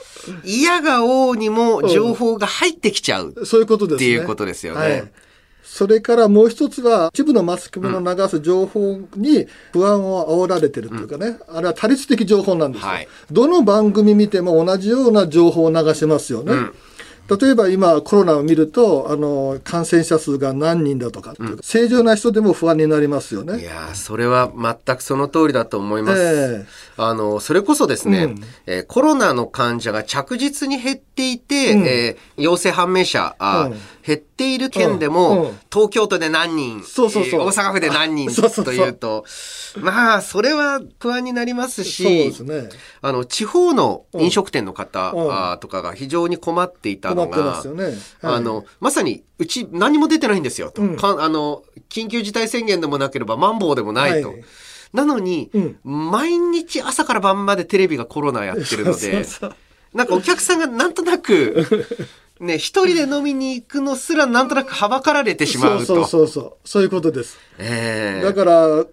[0.44, 3.44] 嫌が王にも情報が入ってきちゃう。
[3.44, 3.97] そういうことですね。
[3.97, 4.80] っていうことですよね。
[4.80, 5.12] はい
[5.76, 16.53] それからもう一つは、一部のマスコミの流す情報に不安を煽られてるというかね、うん、あれは多律的情報なんですよ、はい、どの番組見ても同じような情報を流しますよね。
[16.55, 16.74] うん
[17.28, 23.60] 例えば今コロナを見るとあの感染者数が何人だとか、うん、正常な人でも不安になりますよね。
[23.60, 26.20] いやそれは全くその通りだと思います。
[26.20, 33.70] えー、あのそれこそですね、うん、えー、コロナの患者が着実に減っていて、うん、えー、陽性判明者あ、
[34.07, 38.30] 減っている県でも、東京都で何人、そうそうそう、大阪府で何人
[38.62, 39.24] というと、
[39.80, 42.32] まあそれは不安になりますし、
[43.02, 45.12] あの地方の飲食店の方、
[45.52, 47.64] あとかが非常に困っていたのが、
[48.22, 54.28] あの、まさに、うち何も出てないんですよと、うん、あの、緊急事態宣言でもなければ、マンボウでもないと。
[54.28, 54.44] はい。
[54.92, 59.26] なのに、うん、毎日朝から晩までテレビがコロナやってるので、
[59.92, 61.86] なんかお客さんがなんとなく、
[62.39, 65.84] ね、一人で飲みに行くのすらなんとなくはばかられてしまうと。
[65.87, 66.68] そうそうそう。
[66.68, 67.39] そういうことです。
[67.59, 68.84] えー、だから、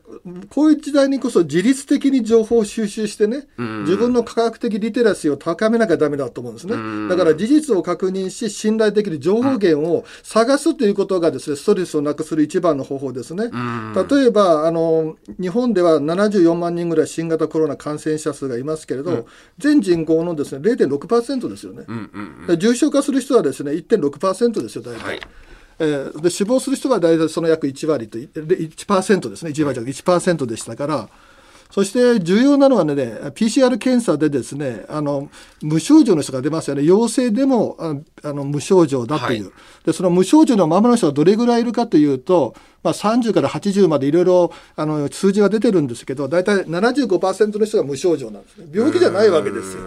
[0.50, 7.10] こういう時代にこそ自律的に情報を収集してね、自分の科学的リテラシーを高めなきゃダメだと思うんですね。
[7.10, 13.52] だから事実を確認し、信頼できる情報源を探すということがですね、ストレスをなくする一番の方法ですね。
[14.10, 19.26] 例えば、あの、日本では74万人ぐらい新型コロナ感染者数がいますけれど、うん、
[19.58, 21.86] 全人口のですね、0.6%ですよね。
[22.58, 25.04] 重症化する人はですね、1.6%ですよ、大体。
[25.04, 25.20] はい
[25.80, 31.10] えー、で死亡する人が大体その約1割と1%ですね1割じゃ1%でしたから
[31.74, 35.32] そして重要なのはね、PCR 検査でですね、あの、
[35.64, 36.84] 無症状の人が出ますよね。
[36.84, 37.78] 陽性でも、
[38.22, 39.54] あの、無症状だという、はい、
[39.88, 42.54] で、その無症状のままの人がどれぐらいいるかというと、
[42.84, 48.68] まあ、30から80までいろいろあの数字が出てるんですけど、大体75%の人が無症状なんですね。
[48.72, 49.82] 病気じゃないわけですよ。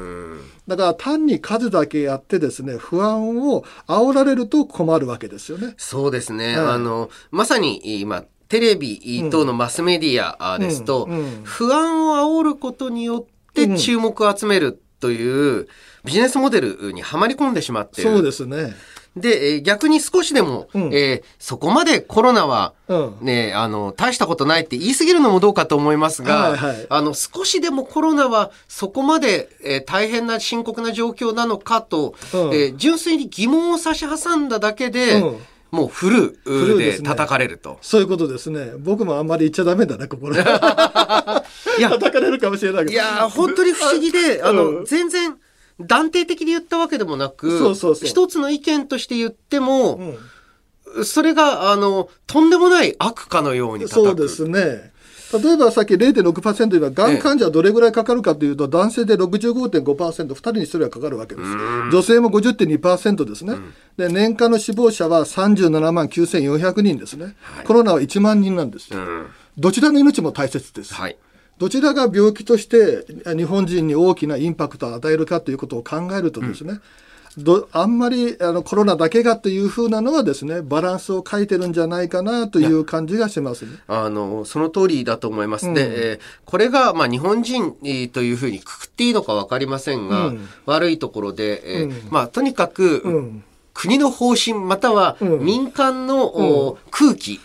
[0.69, 5.75] だから単に数だけやってですね、不安を煽られると困るわけですよね。
[5.77, 6.57] そうですね。
[6.57, 11.09] はい、あの、まさに今、テレビ等のマスメディアですと、
[11.45, 15.69] 不安を煽ることによって注目を集めるという
[16.05, 18.11] ビジネスモデルにはまり込んでしまっている。
[18.11, 18.75] そうですね。
[19.17, 22.75] で、逆に少しでも、うん、えー、そこまでコロナは、
[23.23, 35.23] ね、うん、あの、大したことないって言い過ぎるのもどうかと思いますが、はいはい、あの、少しでもコロナはそこまで、えー、大変な深刻な状況なのかと、うん、えー、純粋に疑問を差し挟んだだけで、
[35.71, 36.11] もうフ
[36.45, 38.73] ルで叩かれると、ね、そういうことですね。
[38.79, 40.31] 僕もあんまり言っちゃダメだな、ここ。
[40.33, 40.41] で。
[41.79, 42.93] いや、叩かれるかもしれないけど。
[42.93, 45.37] いや、本当に不思議で、 あの、全然、
[45.81, 49.97] 断定的に言ったわけでもなく、一つの意見として言っても、
[50.95, 54.93] うん、それが、あの、とんでもない悪かのようにそうですね。
[55.33, 61.51] 例えばさっき0.6%では、がん患者はどれぐらいかかるかというと、男性で65.5%、2人に1人はかかるわけです。
[61.91, 69.01] 女性も50.2%ですね、うん、で、年間の死亡者は37万9400人ですね、はい、コロナは1万人なんですよ。
[69.01, 69.27] うん、
[69.59, 70.95] どちらの命も大切です。
[70.95, 71.17] はい
[71.59, 76.81] どちらが病気として日本人に大きなインパクトを与えるかということを考えるとですね、
[77.39, 83.73] うん、どあんまりあのコロナだけがというふうなのはですねバランスを書いてるんじゃないかなという感じがしますね。
[83.89, 85.69] あのその通りだと思います。
[85.69, 87.73] うん、で、えー、これがまあ日本人
[88.13, 93.43] というふうにくくっていいのか分かりませんが、うん、悪いところで、えーまあとにかく、
[93.77, 97.41] 国の方針または民間の、うん、空気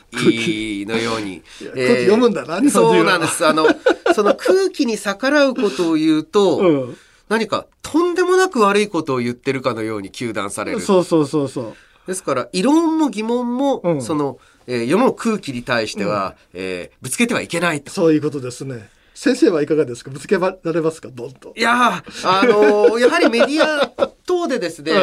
[0.87, 1.43] のように。
[1.59, 3.45] 空気読むんだな、そうなんです。
[3.45, 3.67] あの、
[4.15, 10.79] その空気に逆らうことを言うと、うん、何かとんでもなく悪いことを言ってるかのように糾弾される。
[10.79, 11.73] そうそうそうそう。
[12.07, 17.91] ですから、異論も疑問も、うん、その、えー、世の空気に対しては、うん、えー、ぶつけてはいけないと。
[17.91, 18.89] そういうことですね。
[19.23, 20.09] 先生はいかがですか？
[20.09, 21.09] ぶつけられますか？
[21.13, 21.53] どんと。
[21.55, 23.85] いやあのー、 やはりメディア
[24.25, 24.93] 等でですね、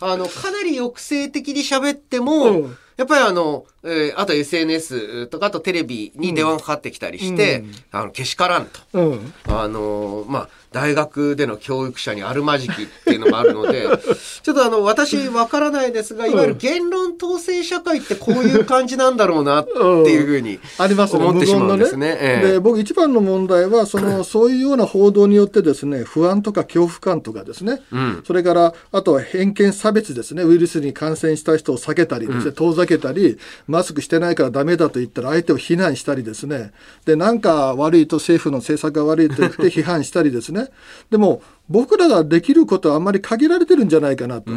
[0.00, 2.76] あの、かなり抑制的に喋っても、うん。
[2.96, 8.80] やっぱりあの、えー、あと SNS とか、あとテレビに電話がかかってきたりして、うん、あの、けしからんと。
[8.92, 13.86] うん、あの、まあ、大学での教育者にあるまじきっていうのがあるので、
[14.42, 21.24] ちょっとあの、私わからないですが、いわゆる言論統制社会ってこういう感じなんだろうなっていうふうに、ありますね。
[21.24, 22.16] 思ってしまうんですね。
[22.16, 22.40] ね。
[22.42, 33.38] で、僕一番の問題は、その、 そういうような報道によってですね、不安とか恐怖感とかですね、うん、それから、あとは偏見差別ですね、ウイルスに感染した人を避けたりですね、遠ざけたり、
[33.78, 36.72] マスクしてないからダメだと言ったら相手を非難したりですね、
[37.06, 40.68] で、なんか悪いと政府の政策が悪いと言って批判したりですね、ね。
[41.10, 44.50] でも、僕らができることはあんまり限られてるんじゃないかなと。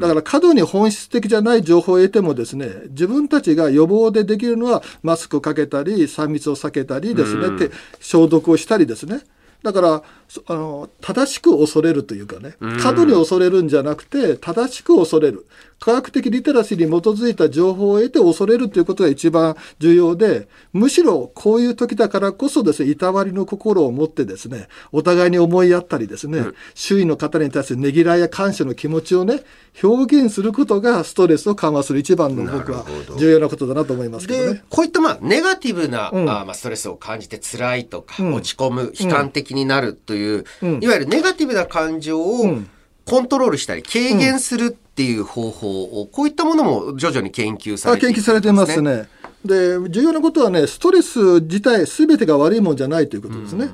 [0.00, 7.70] だから過度に本質的じゃない情報を得てもですね、自分たちが予防でできるのはマスクをかけたり、3密を避けたりですね、って
[8.00, 9.22] 消毒をしたりですね。
[9.62, 10.02] だから
[10.46, 15.46] あの正しく恐れるというかね過度に恐れるんじゃなくて正しく恐れる
[15.80, 29.40] 科学的リテラシーに基づいた情報を得て恐れるということが一番重要でむしろこういう時だからこそですねいたわりの心を持ってですねお互いに思いやったりですね、うん、周囲の方に対するねぎらいや感謝の気持ちをね
[29.82, 32.84] 表現することがストレスを緩和する一番の僕は
[33.18, 34.62] 重要なことだなと思いますけどね。
[34.70, 42.58] こういったまあネガティブな、うん、あまあストレスを感じて辛いとか、うん、落ち込む悲観的になるという、うん、いわゆるネガティブな感情を
[43.04, 49.08] コントロールしたり軽減するっていう方法を、こういったものも徐々に研究されて、ね、研究されてますね。
[49.44, 53.70] で重要なことはねストレス自体すべてが悪いもんじゃないということですね。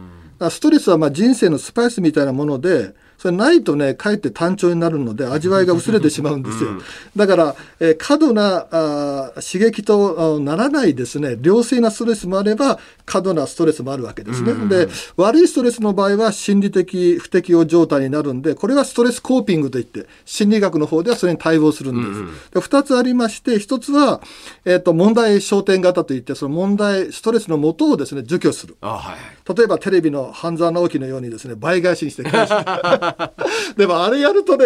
[0.49, 6.71] ストレスはまあ人生のスパイスみたいなものでそれないとね、かえって単調になるので、味わいが薄れてしまうんですよ。
[7.15, 14.55] だから、えー、過度なあ刺激とならないですね、良性なストレスもあれば、過度なストレスもあるわけですね。
[14.69, 22.61] で、悪いストレスの場合は心理的不適応状態になるんで、これはストレスコーピングといって、心理学の方ではそれに対応するんです。
[22.61, 24.23] 二、つありまして、一つは、
[24.65, 28.79] えっ、ー、と、問題焦点型といって、その問題、ストレスの元をですね、除去する。
[28.81, 34.65] はい、例えばテレビの半沢直樹のようにですね、倍返しにして返して でもあれやるとね、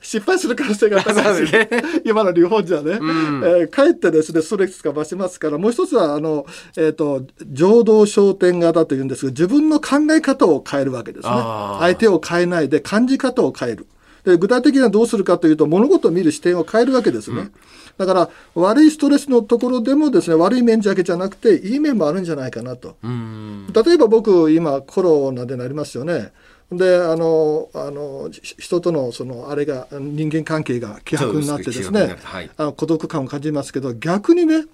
[0.00, 1.68] 失敗する可能性が高いですね。
[2.04, 2.98] 今の日本じゃね。
[3.00, 11.32] うん、えー、かえってですね、ストレスが増しますから、もう一つは、あの、えっ、ー、と、情動焦点型というんですが、自分の考え方を変えるわけですね。
[11.80, 13.86] 相手を変えないで感じ方を変える。
[14.24, 17.40] で具体的にはどうするかというと物事を見る視点を変えるわけですね。
[17.42, 17.52] うん
[17.98, 22.96] だから悪いストレスのところでもですね悪い面だけじゃなくていい面もあるんじゃないかなと。
[23.02, 26.32] 例えば僕今コロナでなりますよね。
[26.72, 34.64] であのあの人とのそのあれが人間関係が希薄になってですね、はい、あの孤独感を感じますけど逆にね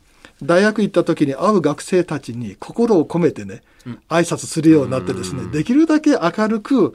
[0.42, 3.62] 大学行った時に会う学生たちに心を込めてね
[4.08, 6.94] 挨拶するようになってですねできるだけ明るく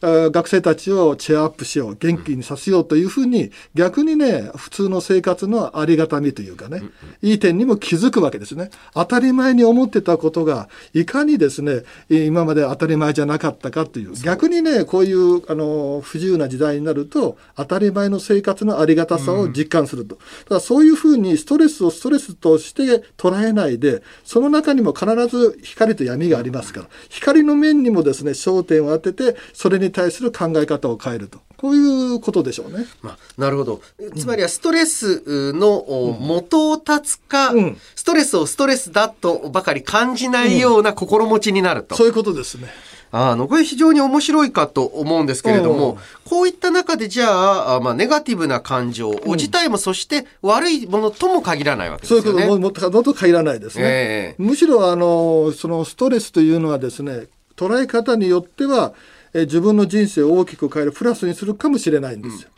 [0.00, 6.82] 学生たちをチェアアップしよう、元気にさせようというふうに、逆にね、普通の生活のありがたみというかね、
[7.22, 8.70] いい点にも気づくわけですね。
[8.94, 20.18] 当たり前に思ってたことが、いかにですね、今まで当たり前じゃなかったかという、逆にね、こういう、あの、不自由な時代になると、当たり前の生活のありがたさを実感すると。
[20.48, 31.40] ただそういうふうにストレスをストレスとして捉えないで、その中にも必ず光と闇がありますから、光の面にもですね、焦点を当てて、それにに対する考え方を変えると。
[31.56, 32.86] こういうことでしょうね。
[33.02, 33.80] まあ、なるほど。
[34.16, 41.96] つまりはストレスの元を断つか、うん、ストレスをストレスだとばかり感じないような心持ちになると。
[41.96, 42.68] そういうことですね。
[43.10, 52.20] あの、これ非常に面白いかと思うんですけれども、こういった中でじゃあ、まあ、ネガティブな感情を自体も、そして悪いものとも限らないわけですね。
[52.20, 53.82] そういうことも、と限らないですね。
[53.84, 58.92] えー、むしろ、あの、そのストレスというのはですね、捉え方によっては、
[59.34, 62.48] え自分の人生を大きく変えるプラスにするかもしれないんですよ。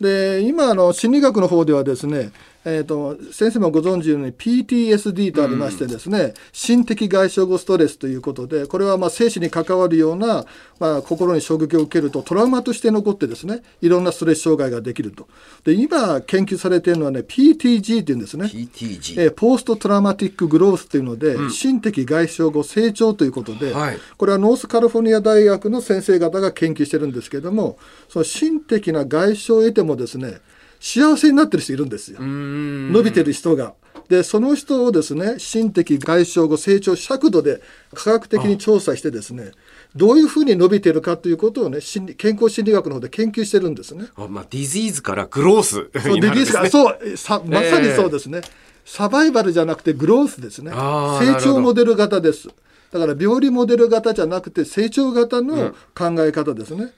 [0.00, 2.32] うん、で今あの心理学の方ではですね
[2.68, 10.44] えーと、先生もご存知のように PTSD とありましてですね、うん、心的外傷後ストレスということでこれはまあ生死に関わるような、
[10.80, 15.28] まあ、心に衝撃を受けるとトラウマとして残ってですねいろんなストレス障害ができると。
[15.64, 18.46] で今研究されているのはね PTG っていうんですね。
[18.46, 30.40] PTG、えー、ポーストトラウマティックグロースというので、うん、心的外傷後成長ということで、はい、これはノースカリフォルニア大学の先生方が研究してるんですけどもその心的な外傷を得てもですね
[30.80, 32.18] 幸せになってる人いるんですよ。
[32.20, 33.74] 伸びてる人が。
[34.08, 37.60] で、その人をですね、心的外傷後成長尺度で
[37.94, 39.50] 科学的に調査してですね、
[39.94, 44.06] どういうふうに伸びてるかということをね、心理健康心理学の方で研究してるんですね。
[44.16, 48.44] あまあ、ディジーズからグロース、そう、ディジーズから、そうさ、まさにそうですね、えー、
[48.84, 50.70] サバイバルじゃなくてグロースですね。
[50.70, 52.48] 成長モデル型です。
[52.92, 56.82] だから病理モデル型じゃなくて成長型の考え方ですね。
[56.82, 56.90] うん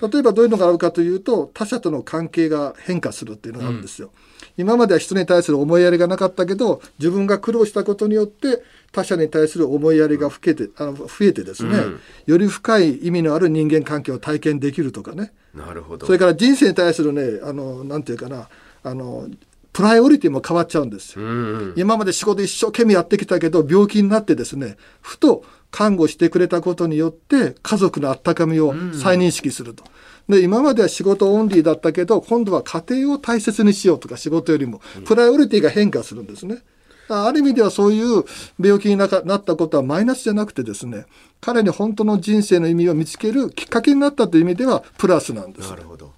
[0.00, 4.08] 例えばどういうのがあるかというと他者との関係が変化するっていうのがあるんですよ。
[4.08, 4.12] うん、
[4.58, 15.32] 今までは人に対する思いやりがなかったけど自分が苦労したことによって他者に対する思いやりが増えてあの増えてですね、うん、より深い意味のある人間関係を体験できるとかね。
[15.54, 16.06] なるほど。
[16.06, 18.48] それから人生に対するねあのなんていうかな
[18.82, 19.28] あの
[19.72, 29.84] プライオリティも変わっちゃうんですよ、うんうん、今まで仕事一生懸命やってきたけど病気になってですねふと看護してくれたことによって家族のあったかみを再認識すると。
[30.28, 36.62] で今までは仕事オンリーだったけど今度は家庭を大切にしようとか仕事よりもプライオリティが変化するんですね。
[37.08, 38.24] ある意味ではそういう
[38.60, 41.06] 病気になったことはマイナスじゃなくてですね
[41.40, 45.70] 彼に本当の人生の意味を見つけるきっかけになったという意味ではプラスなんです。
[45.70, 46.15] なるほど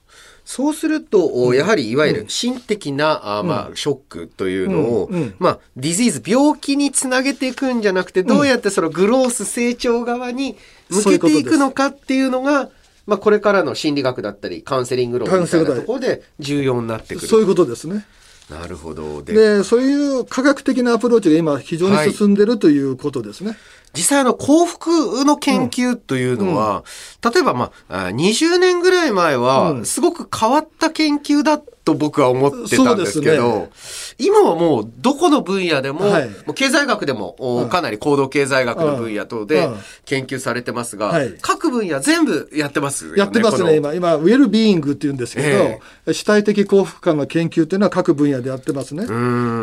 [0.50, 10.56] そうすると、やはりいわゆる心的な、あまあ、ショックというのを、まあ、ディジーズ、病気につなげていくんじゃなくて、どうやってそのグロース成長側に
[10.88, 12.70] 向けていくのかっていうのが、
[13.04, 17.26] まあ、これからの心理学だったり、カウンセリング論みたいなところで重要になってくる。
[17.26, 18.06] そういうことですね。
[18.50, 19.22] なるほど。
[19.22, 23.50] でそういう科学的なアプローチが今非常に進んでるということですね。
[23.50, 23.58] はい
[23.94, 26.84] 実際あの幸福の研究というのは、
[27.24, 33.70] うん、例えばまあ、20年ぐらい前は、すごく変わった研究だと僕は思ってたんですけど、ね、
[34.18, 39.68] 今はもうどこの分野でも、はい、もう経済学でも、かなり行動経済学の分野等で
[40.04, 43.18] 研究されてますが、はい、各分野全部やってますよね。
[43.18, 43.94] やってますね、今。
[43.94, 49.06] 今、ウェルビーイングって言うんですけど、えー、主体的幸福感の研究というのは各分野でやってますね。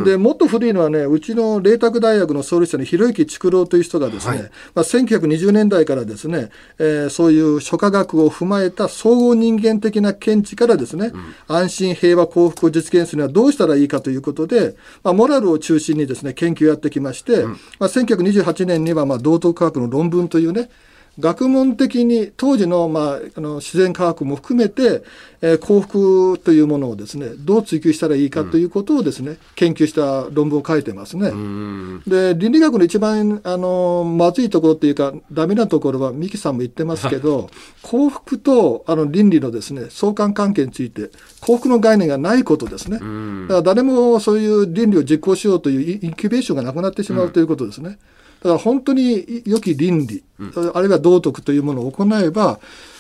[0.03, 6.49] で、もっと古いのはね、うちの麗澤大学の創立者のひろゆき竹郎という人がですね、はい、まあ、1920年代からですね、
[6.79, 20.69] えー、そういう諸科学を踏まえた総合人間的な見地からですね、うん、安心平和幸福を実現するにはどうしたらいいかということで、まあ、モラルを中心にですね、研究をやってきまして、うん、まあ、1928年にはまあ道徳科学の論文というね、
[21.19, 25.03] 学問的に当時の,、まあ、あの自然科学も含めて、
[25.41, 31.31] えー、幸福というものをですねどう追求したらいいかということをですね、うん、研究した論文を書いてますね。
[32.05, 37.49] で倫理学の一番あのまずいところっていうかダメなところは三木さんも言ってますけど
[37.81, 42.99] 幸福とあの倫理のですね相関関係について幸福の概念がないことですね。
[43.47, 47.89] だから誰もそういう倫理を実行しようというインキュベーションがなくなってしまうということですね。
[47.89, 48.14] うん
[48.45, 52.59] だから本当に良き倫理、うん、あるいは道徳というものを行えば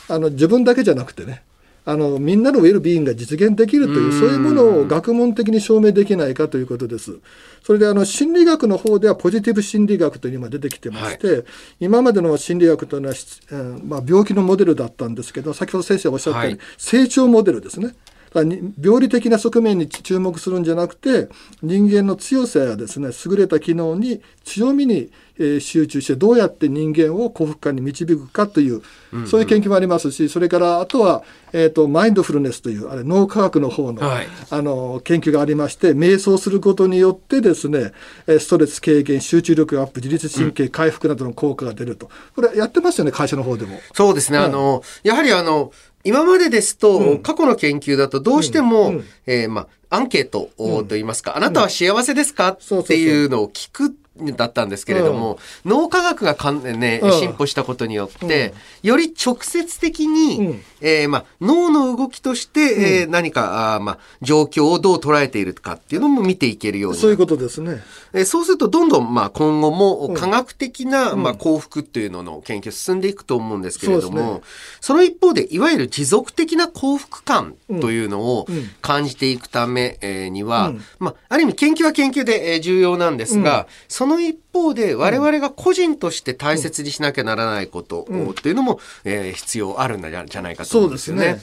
[0.09, 1.43] あの自分だけじゃなくてね
[1.85, 7.19] あのみんなのウェルビーイングが実現できるというそういうものを学問的に証明できないかということです。
[7.61, 11.43] それであの心理学の方ではポジティブ心理学というのが出てきてまして、はい、
[11.79, 17.93] 今までの心理学というのは、えー、まあ、病気のモデルだったんですけど先ほど先生おっしゃったように、はい、成長モデルですね。
[18.41, 21.29] 病理的な側面に注目するんじゃなくて
[21.61, 28.81] 人間の強さやですね優れた機能に強みにえ集中してどうやって人間を幸福感に導くかという、
[29.25, 37.91] そういう研究もありますしそれからあとは、えーと、マインドフルネスというあれ脳科学の方のはい、あの研究がありまして瞑想することによってですね
[38.27, 43.79] ストレス軽減集中力アップ自律神経回復などの効果が出ると、これやってますよね会社の方でも。
[43.93, 45.71] そうですね、あのやはりあの
[46.05, 50.49] 今までですと、うん、過去の研究だとどうしても、うん、えー、まあ、アンケート
[50.87, 52.49] といいますか、あなたは幸せですか？
[52.49, 58.53] っていうのを聞くだったんですけれども、うん、脳科学がかん、ね、うん、進歩したことによって、
[58.83, 67.83] うん、より直接的に、うん、えー、まあ、脳の動きとして、えー、何かあ、まあ、状況をどう捉えているかっていうのも見ていけるようにそういうことですね。
[68.13, 74.43] えー、そうすると、どんどん、まあ、今後も科学的な、まあ、幸福っていうのの研究進んでいくと思うんですけれども、
[74.79, 78.47] そ、ね,、の一方で、いわゆる持続的な幸福感というのを
[78.81, 79.97] 感じていくため
[80.31, 91.41] には、まあ、ある意味研究は研究で重要なんですが、そその一方で我々が個人として大切にしなきゃならないことっていうのも、えー、必要あるんじゃないかと思うんですよね。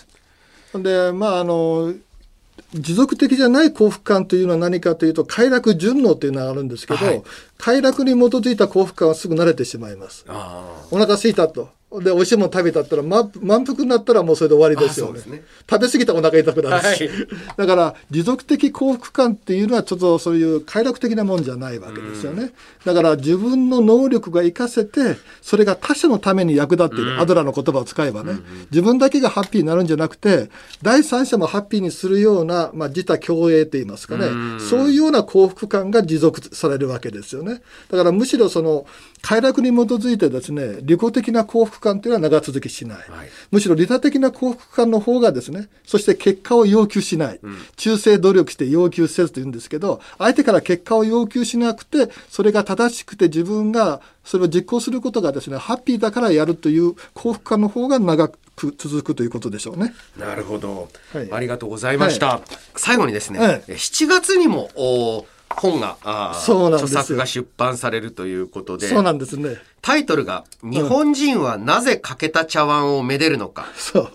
[0.73, 1.93] で、ね、まああの
[2.73, 7.23] 持続的じゃない幸福感というのは何かというと快楽順応というのがあるんですけど、はい、
[7.63, 10.27] 快楽に基づいた幸福感はすぐ慣れてしまいます。
[10.91, 11.69] お腹すいたと
[12.01, 15.21] で、美味しいもの食べたったら、ま、満腹になったらもうそれで終わりですよね。
[15.27, 17.07] ね食べ過ぎたらお腹痛くなるし。
[17.07, 22.53] はい、 だから、持続的幸福感っていうのはちょっとそういう快楽的なもんじゃないわけですよね。
[22.87, 27.21] だから、自分の能力が活かせて、それが他者のために役立っている。
[27.21, 28.39] アドラーの言葉を使えばね。
[28.71, 30.49] 自分だけがハッピーになるんじゃなくて、
[30.83, 34.29] 第三者もハッピーにするような、まあ、自他共栄って言いますかね。
[34.71, 37.52] そういうような幸福感が持続されるわけですよね。
[37.91, 38.87] だから、むしろその、
[39.23, 42.99] 快楽に基づいてですね、利己的な幸福感というのは長続きしない。
[42.99, 47.39] はい、むしろ利他的な幸福感の方がですね、そして結果を要求しない。
[47.41, 59.95] うん、忠誠努力して要求せずと言うんですけど、相手から結果を要求しなくて、それが正しくて自分がそれを実行することがですね、ハッピーだからやるという幸福感の方が長く続くということでしょうね。
[60.19, 60.89] なるほど。
[61.13, 62.27] はい、ありがとうございました。
[62.27, 62.43] はい、
[62.77, 65.27] 最後にですね、はい、7月にもお
[65.57, 69.57] 本が、あ著作が出版されるということで、そうなんですね。
[69.81, 73.67] タイトルが、日本人はなぜ欠けた茶碗をめでるのか。
[73.77, 74.11] そう。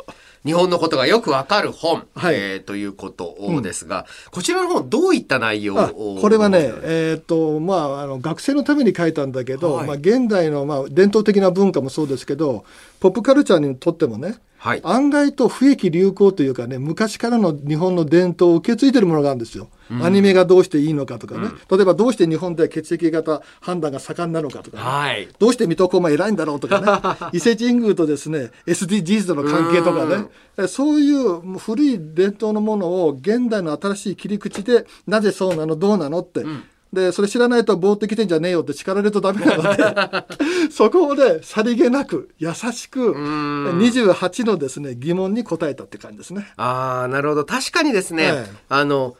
[0.48, 12.64] 日本のことがよくわかる本、はい、えー、ということですが、うん、こちらの本どういった内容これはね、えー、っと、まあ、あの、学生のために書いたんだけど、はい、まあ、現代の、まあ、伝統的な文化もそうですけど、
[13.02, 19.70] ポップカルチャーにとってもね、はい、案外と不益流行というかね、昔からの日本の伝統を受け継いでるものがあるんですよ。
[20.02, 24.84] アニメがどうしていいのかとかね、うん、例えばどうして日本では血液型判断が盛んなのかとか、ね。
[24.84, 27.32] はい、どうして水戸黄門偉いんだろうとかね。
[27.38, 30.26] 伊勢神宮とですね SDGs との関係とかね、
[30.58, 36.64] うそういう古い伝統のものを現代の新しい切り口でなぜそうなのどうなのって、うん
[36.94, 40.26] で、それ知らないと棒ってきてんじゃねえよって叱られるとダメなので、
[40.72, 46.52] そこをね、さりげなく、優しく、28のですね、疑問に答えたって感じですね。
[46.56, 47.46] ああ、なるほど。
[47.46, 49.16] 確かにですね、はい、あの、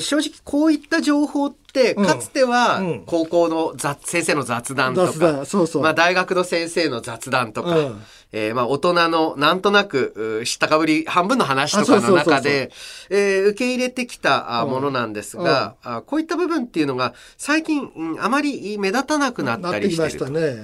[0.00, 4.94] 正直こういった情報って、かつては高校の雑、先生の雑談。
[4.94, 5.82] とか、そうそう。
[5.82, 8.02] まあ大学の先生の雑談とか、うん、
[8.32, 12.70] えー、まあ大人のなんとなく知ったかぶり半分の話とかの中で、
[13.08, 15.96] 受け入れてきたものなんですが、うん。
[15.96, 20.30] うん、こういった部分っていうのが最近、うん、あまり目立たなくなったりしてる。
[20.30, 20.56] ね、例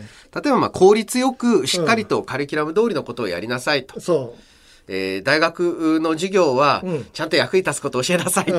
[0.46, 4.00] えばまあ効率よくしっかりとカリキュラム通りのことをやりなさいと。
[4.00, 4.47] そう
[4.88, 6.82] えー、大学の授業は、
[7.12, 8.58] ちゃんと役に立つことを教えなさいと、うん、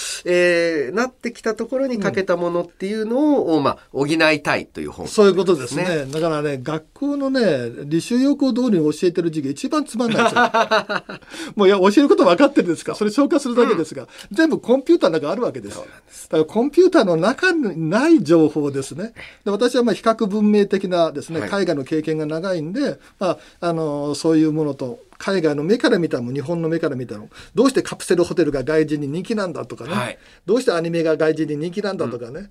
[0.24, 6.06] えー、なってきたところにかけたものっていうのを、うん、まあ、補いたいという本、ね、そういうことですね。
[6.10, 10.42] だからね、学校のね、履修要項通りに教えてる授業一番つまんないですよ。
[11.56, 12.94] もういや、教えること分かってるんですか？
[12.94, 15.74] それ消化するだけですが、うん、全部コンピューターの中あるわけです。
[15.74, 15.84] よ。
[15.84, 15.86] だ
[16.30, 19.12] からコンピューターの中にない情報ですね。
[19.44, 27.30] で私はまあ比較文明的なですね、海外の経験が長いんで、まあ、あの、そういうものと海外の目から見たも日本の目から見たの。
[27.54, 32.50] どうしてカプセルホテルが外人に人気なんだとかね、はい、どうしてアニメが外人に人気なんだとかね、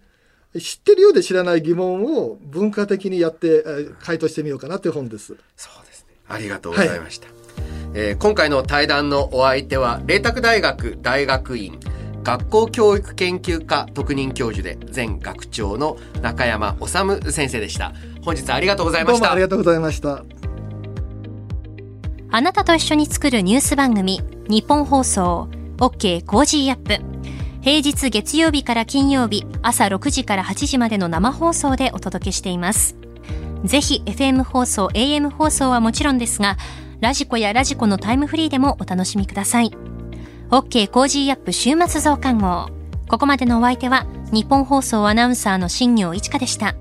[0.55, 3.63] うん、知ってるようで知らない疑問を文化的にやって
[3.99, 5.35] 回答してみようかなという本です。
[5.55, 6.15] そうですね。
[6.27, 7.35] ありがとうございました、はい、
[7.93, 11.79] えー、今回の対談のお相手は麗澤大学大学院
[12.23, 17.93] 学校教育研究科特任教授で前学長の中山治先生でした。
[18.23, 19.31] 本日ありがとうございました。
[19.31, 20.42] ありがとうございました
[22.35, 24.19] あなたと一緒に作るニュース番組、
[24.49, 26.99] 日本放送、OK コージーアップ。
[27.61, 32.95] 平日月曜日から金曜日、朝6時から8時までの生放送でお届けしています。
[33.65, 36.57] ぜひ FM 放送、AM 放送はもちろんですが、
[37.01, 39.69] ラジコやラジコのタイムフリーでもお楽しみください。
[40.49, 42.69] OK Cozy up 週末増刊号。
[43.09, 46.73] ここまでのお相手は、ニッポン放送アナウンサーの新行市佳でした。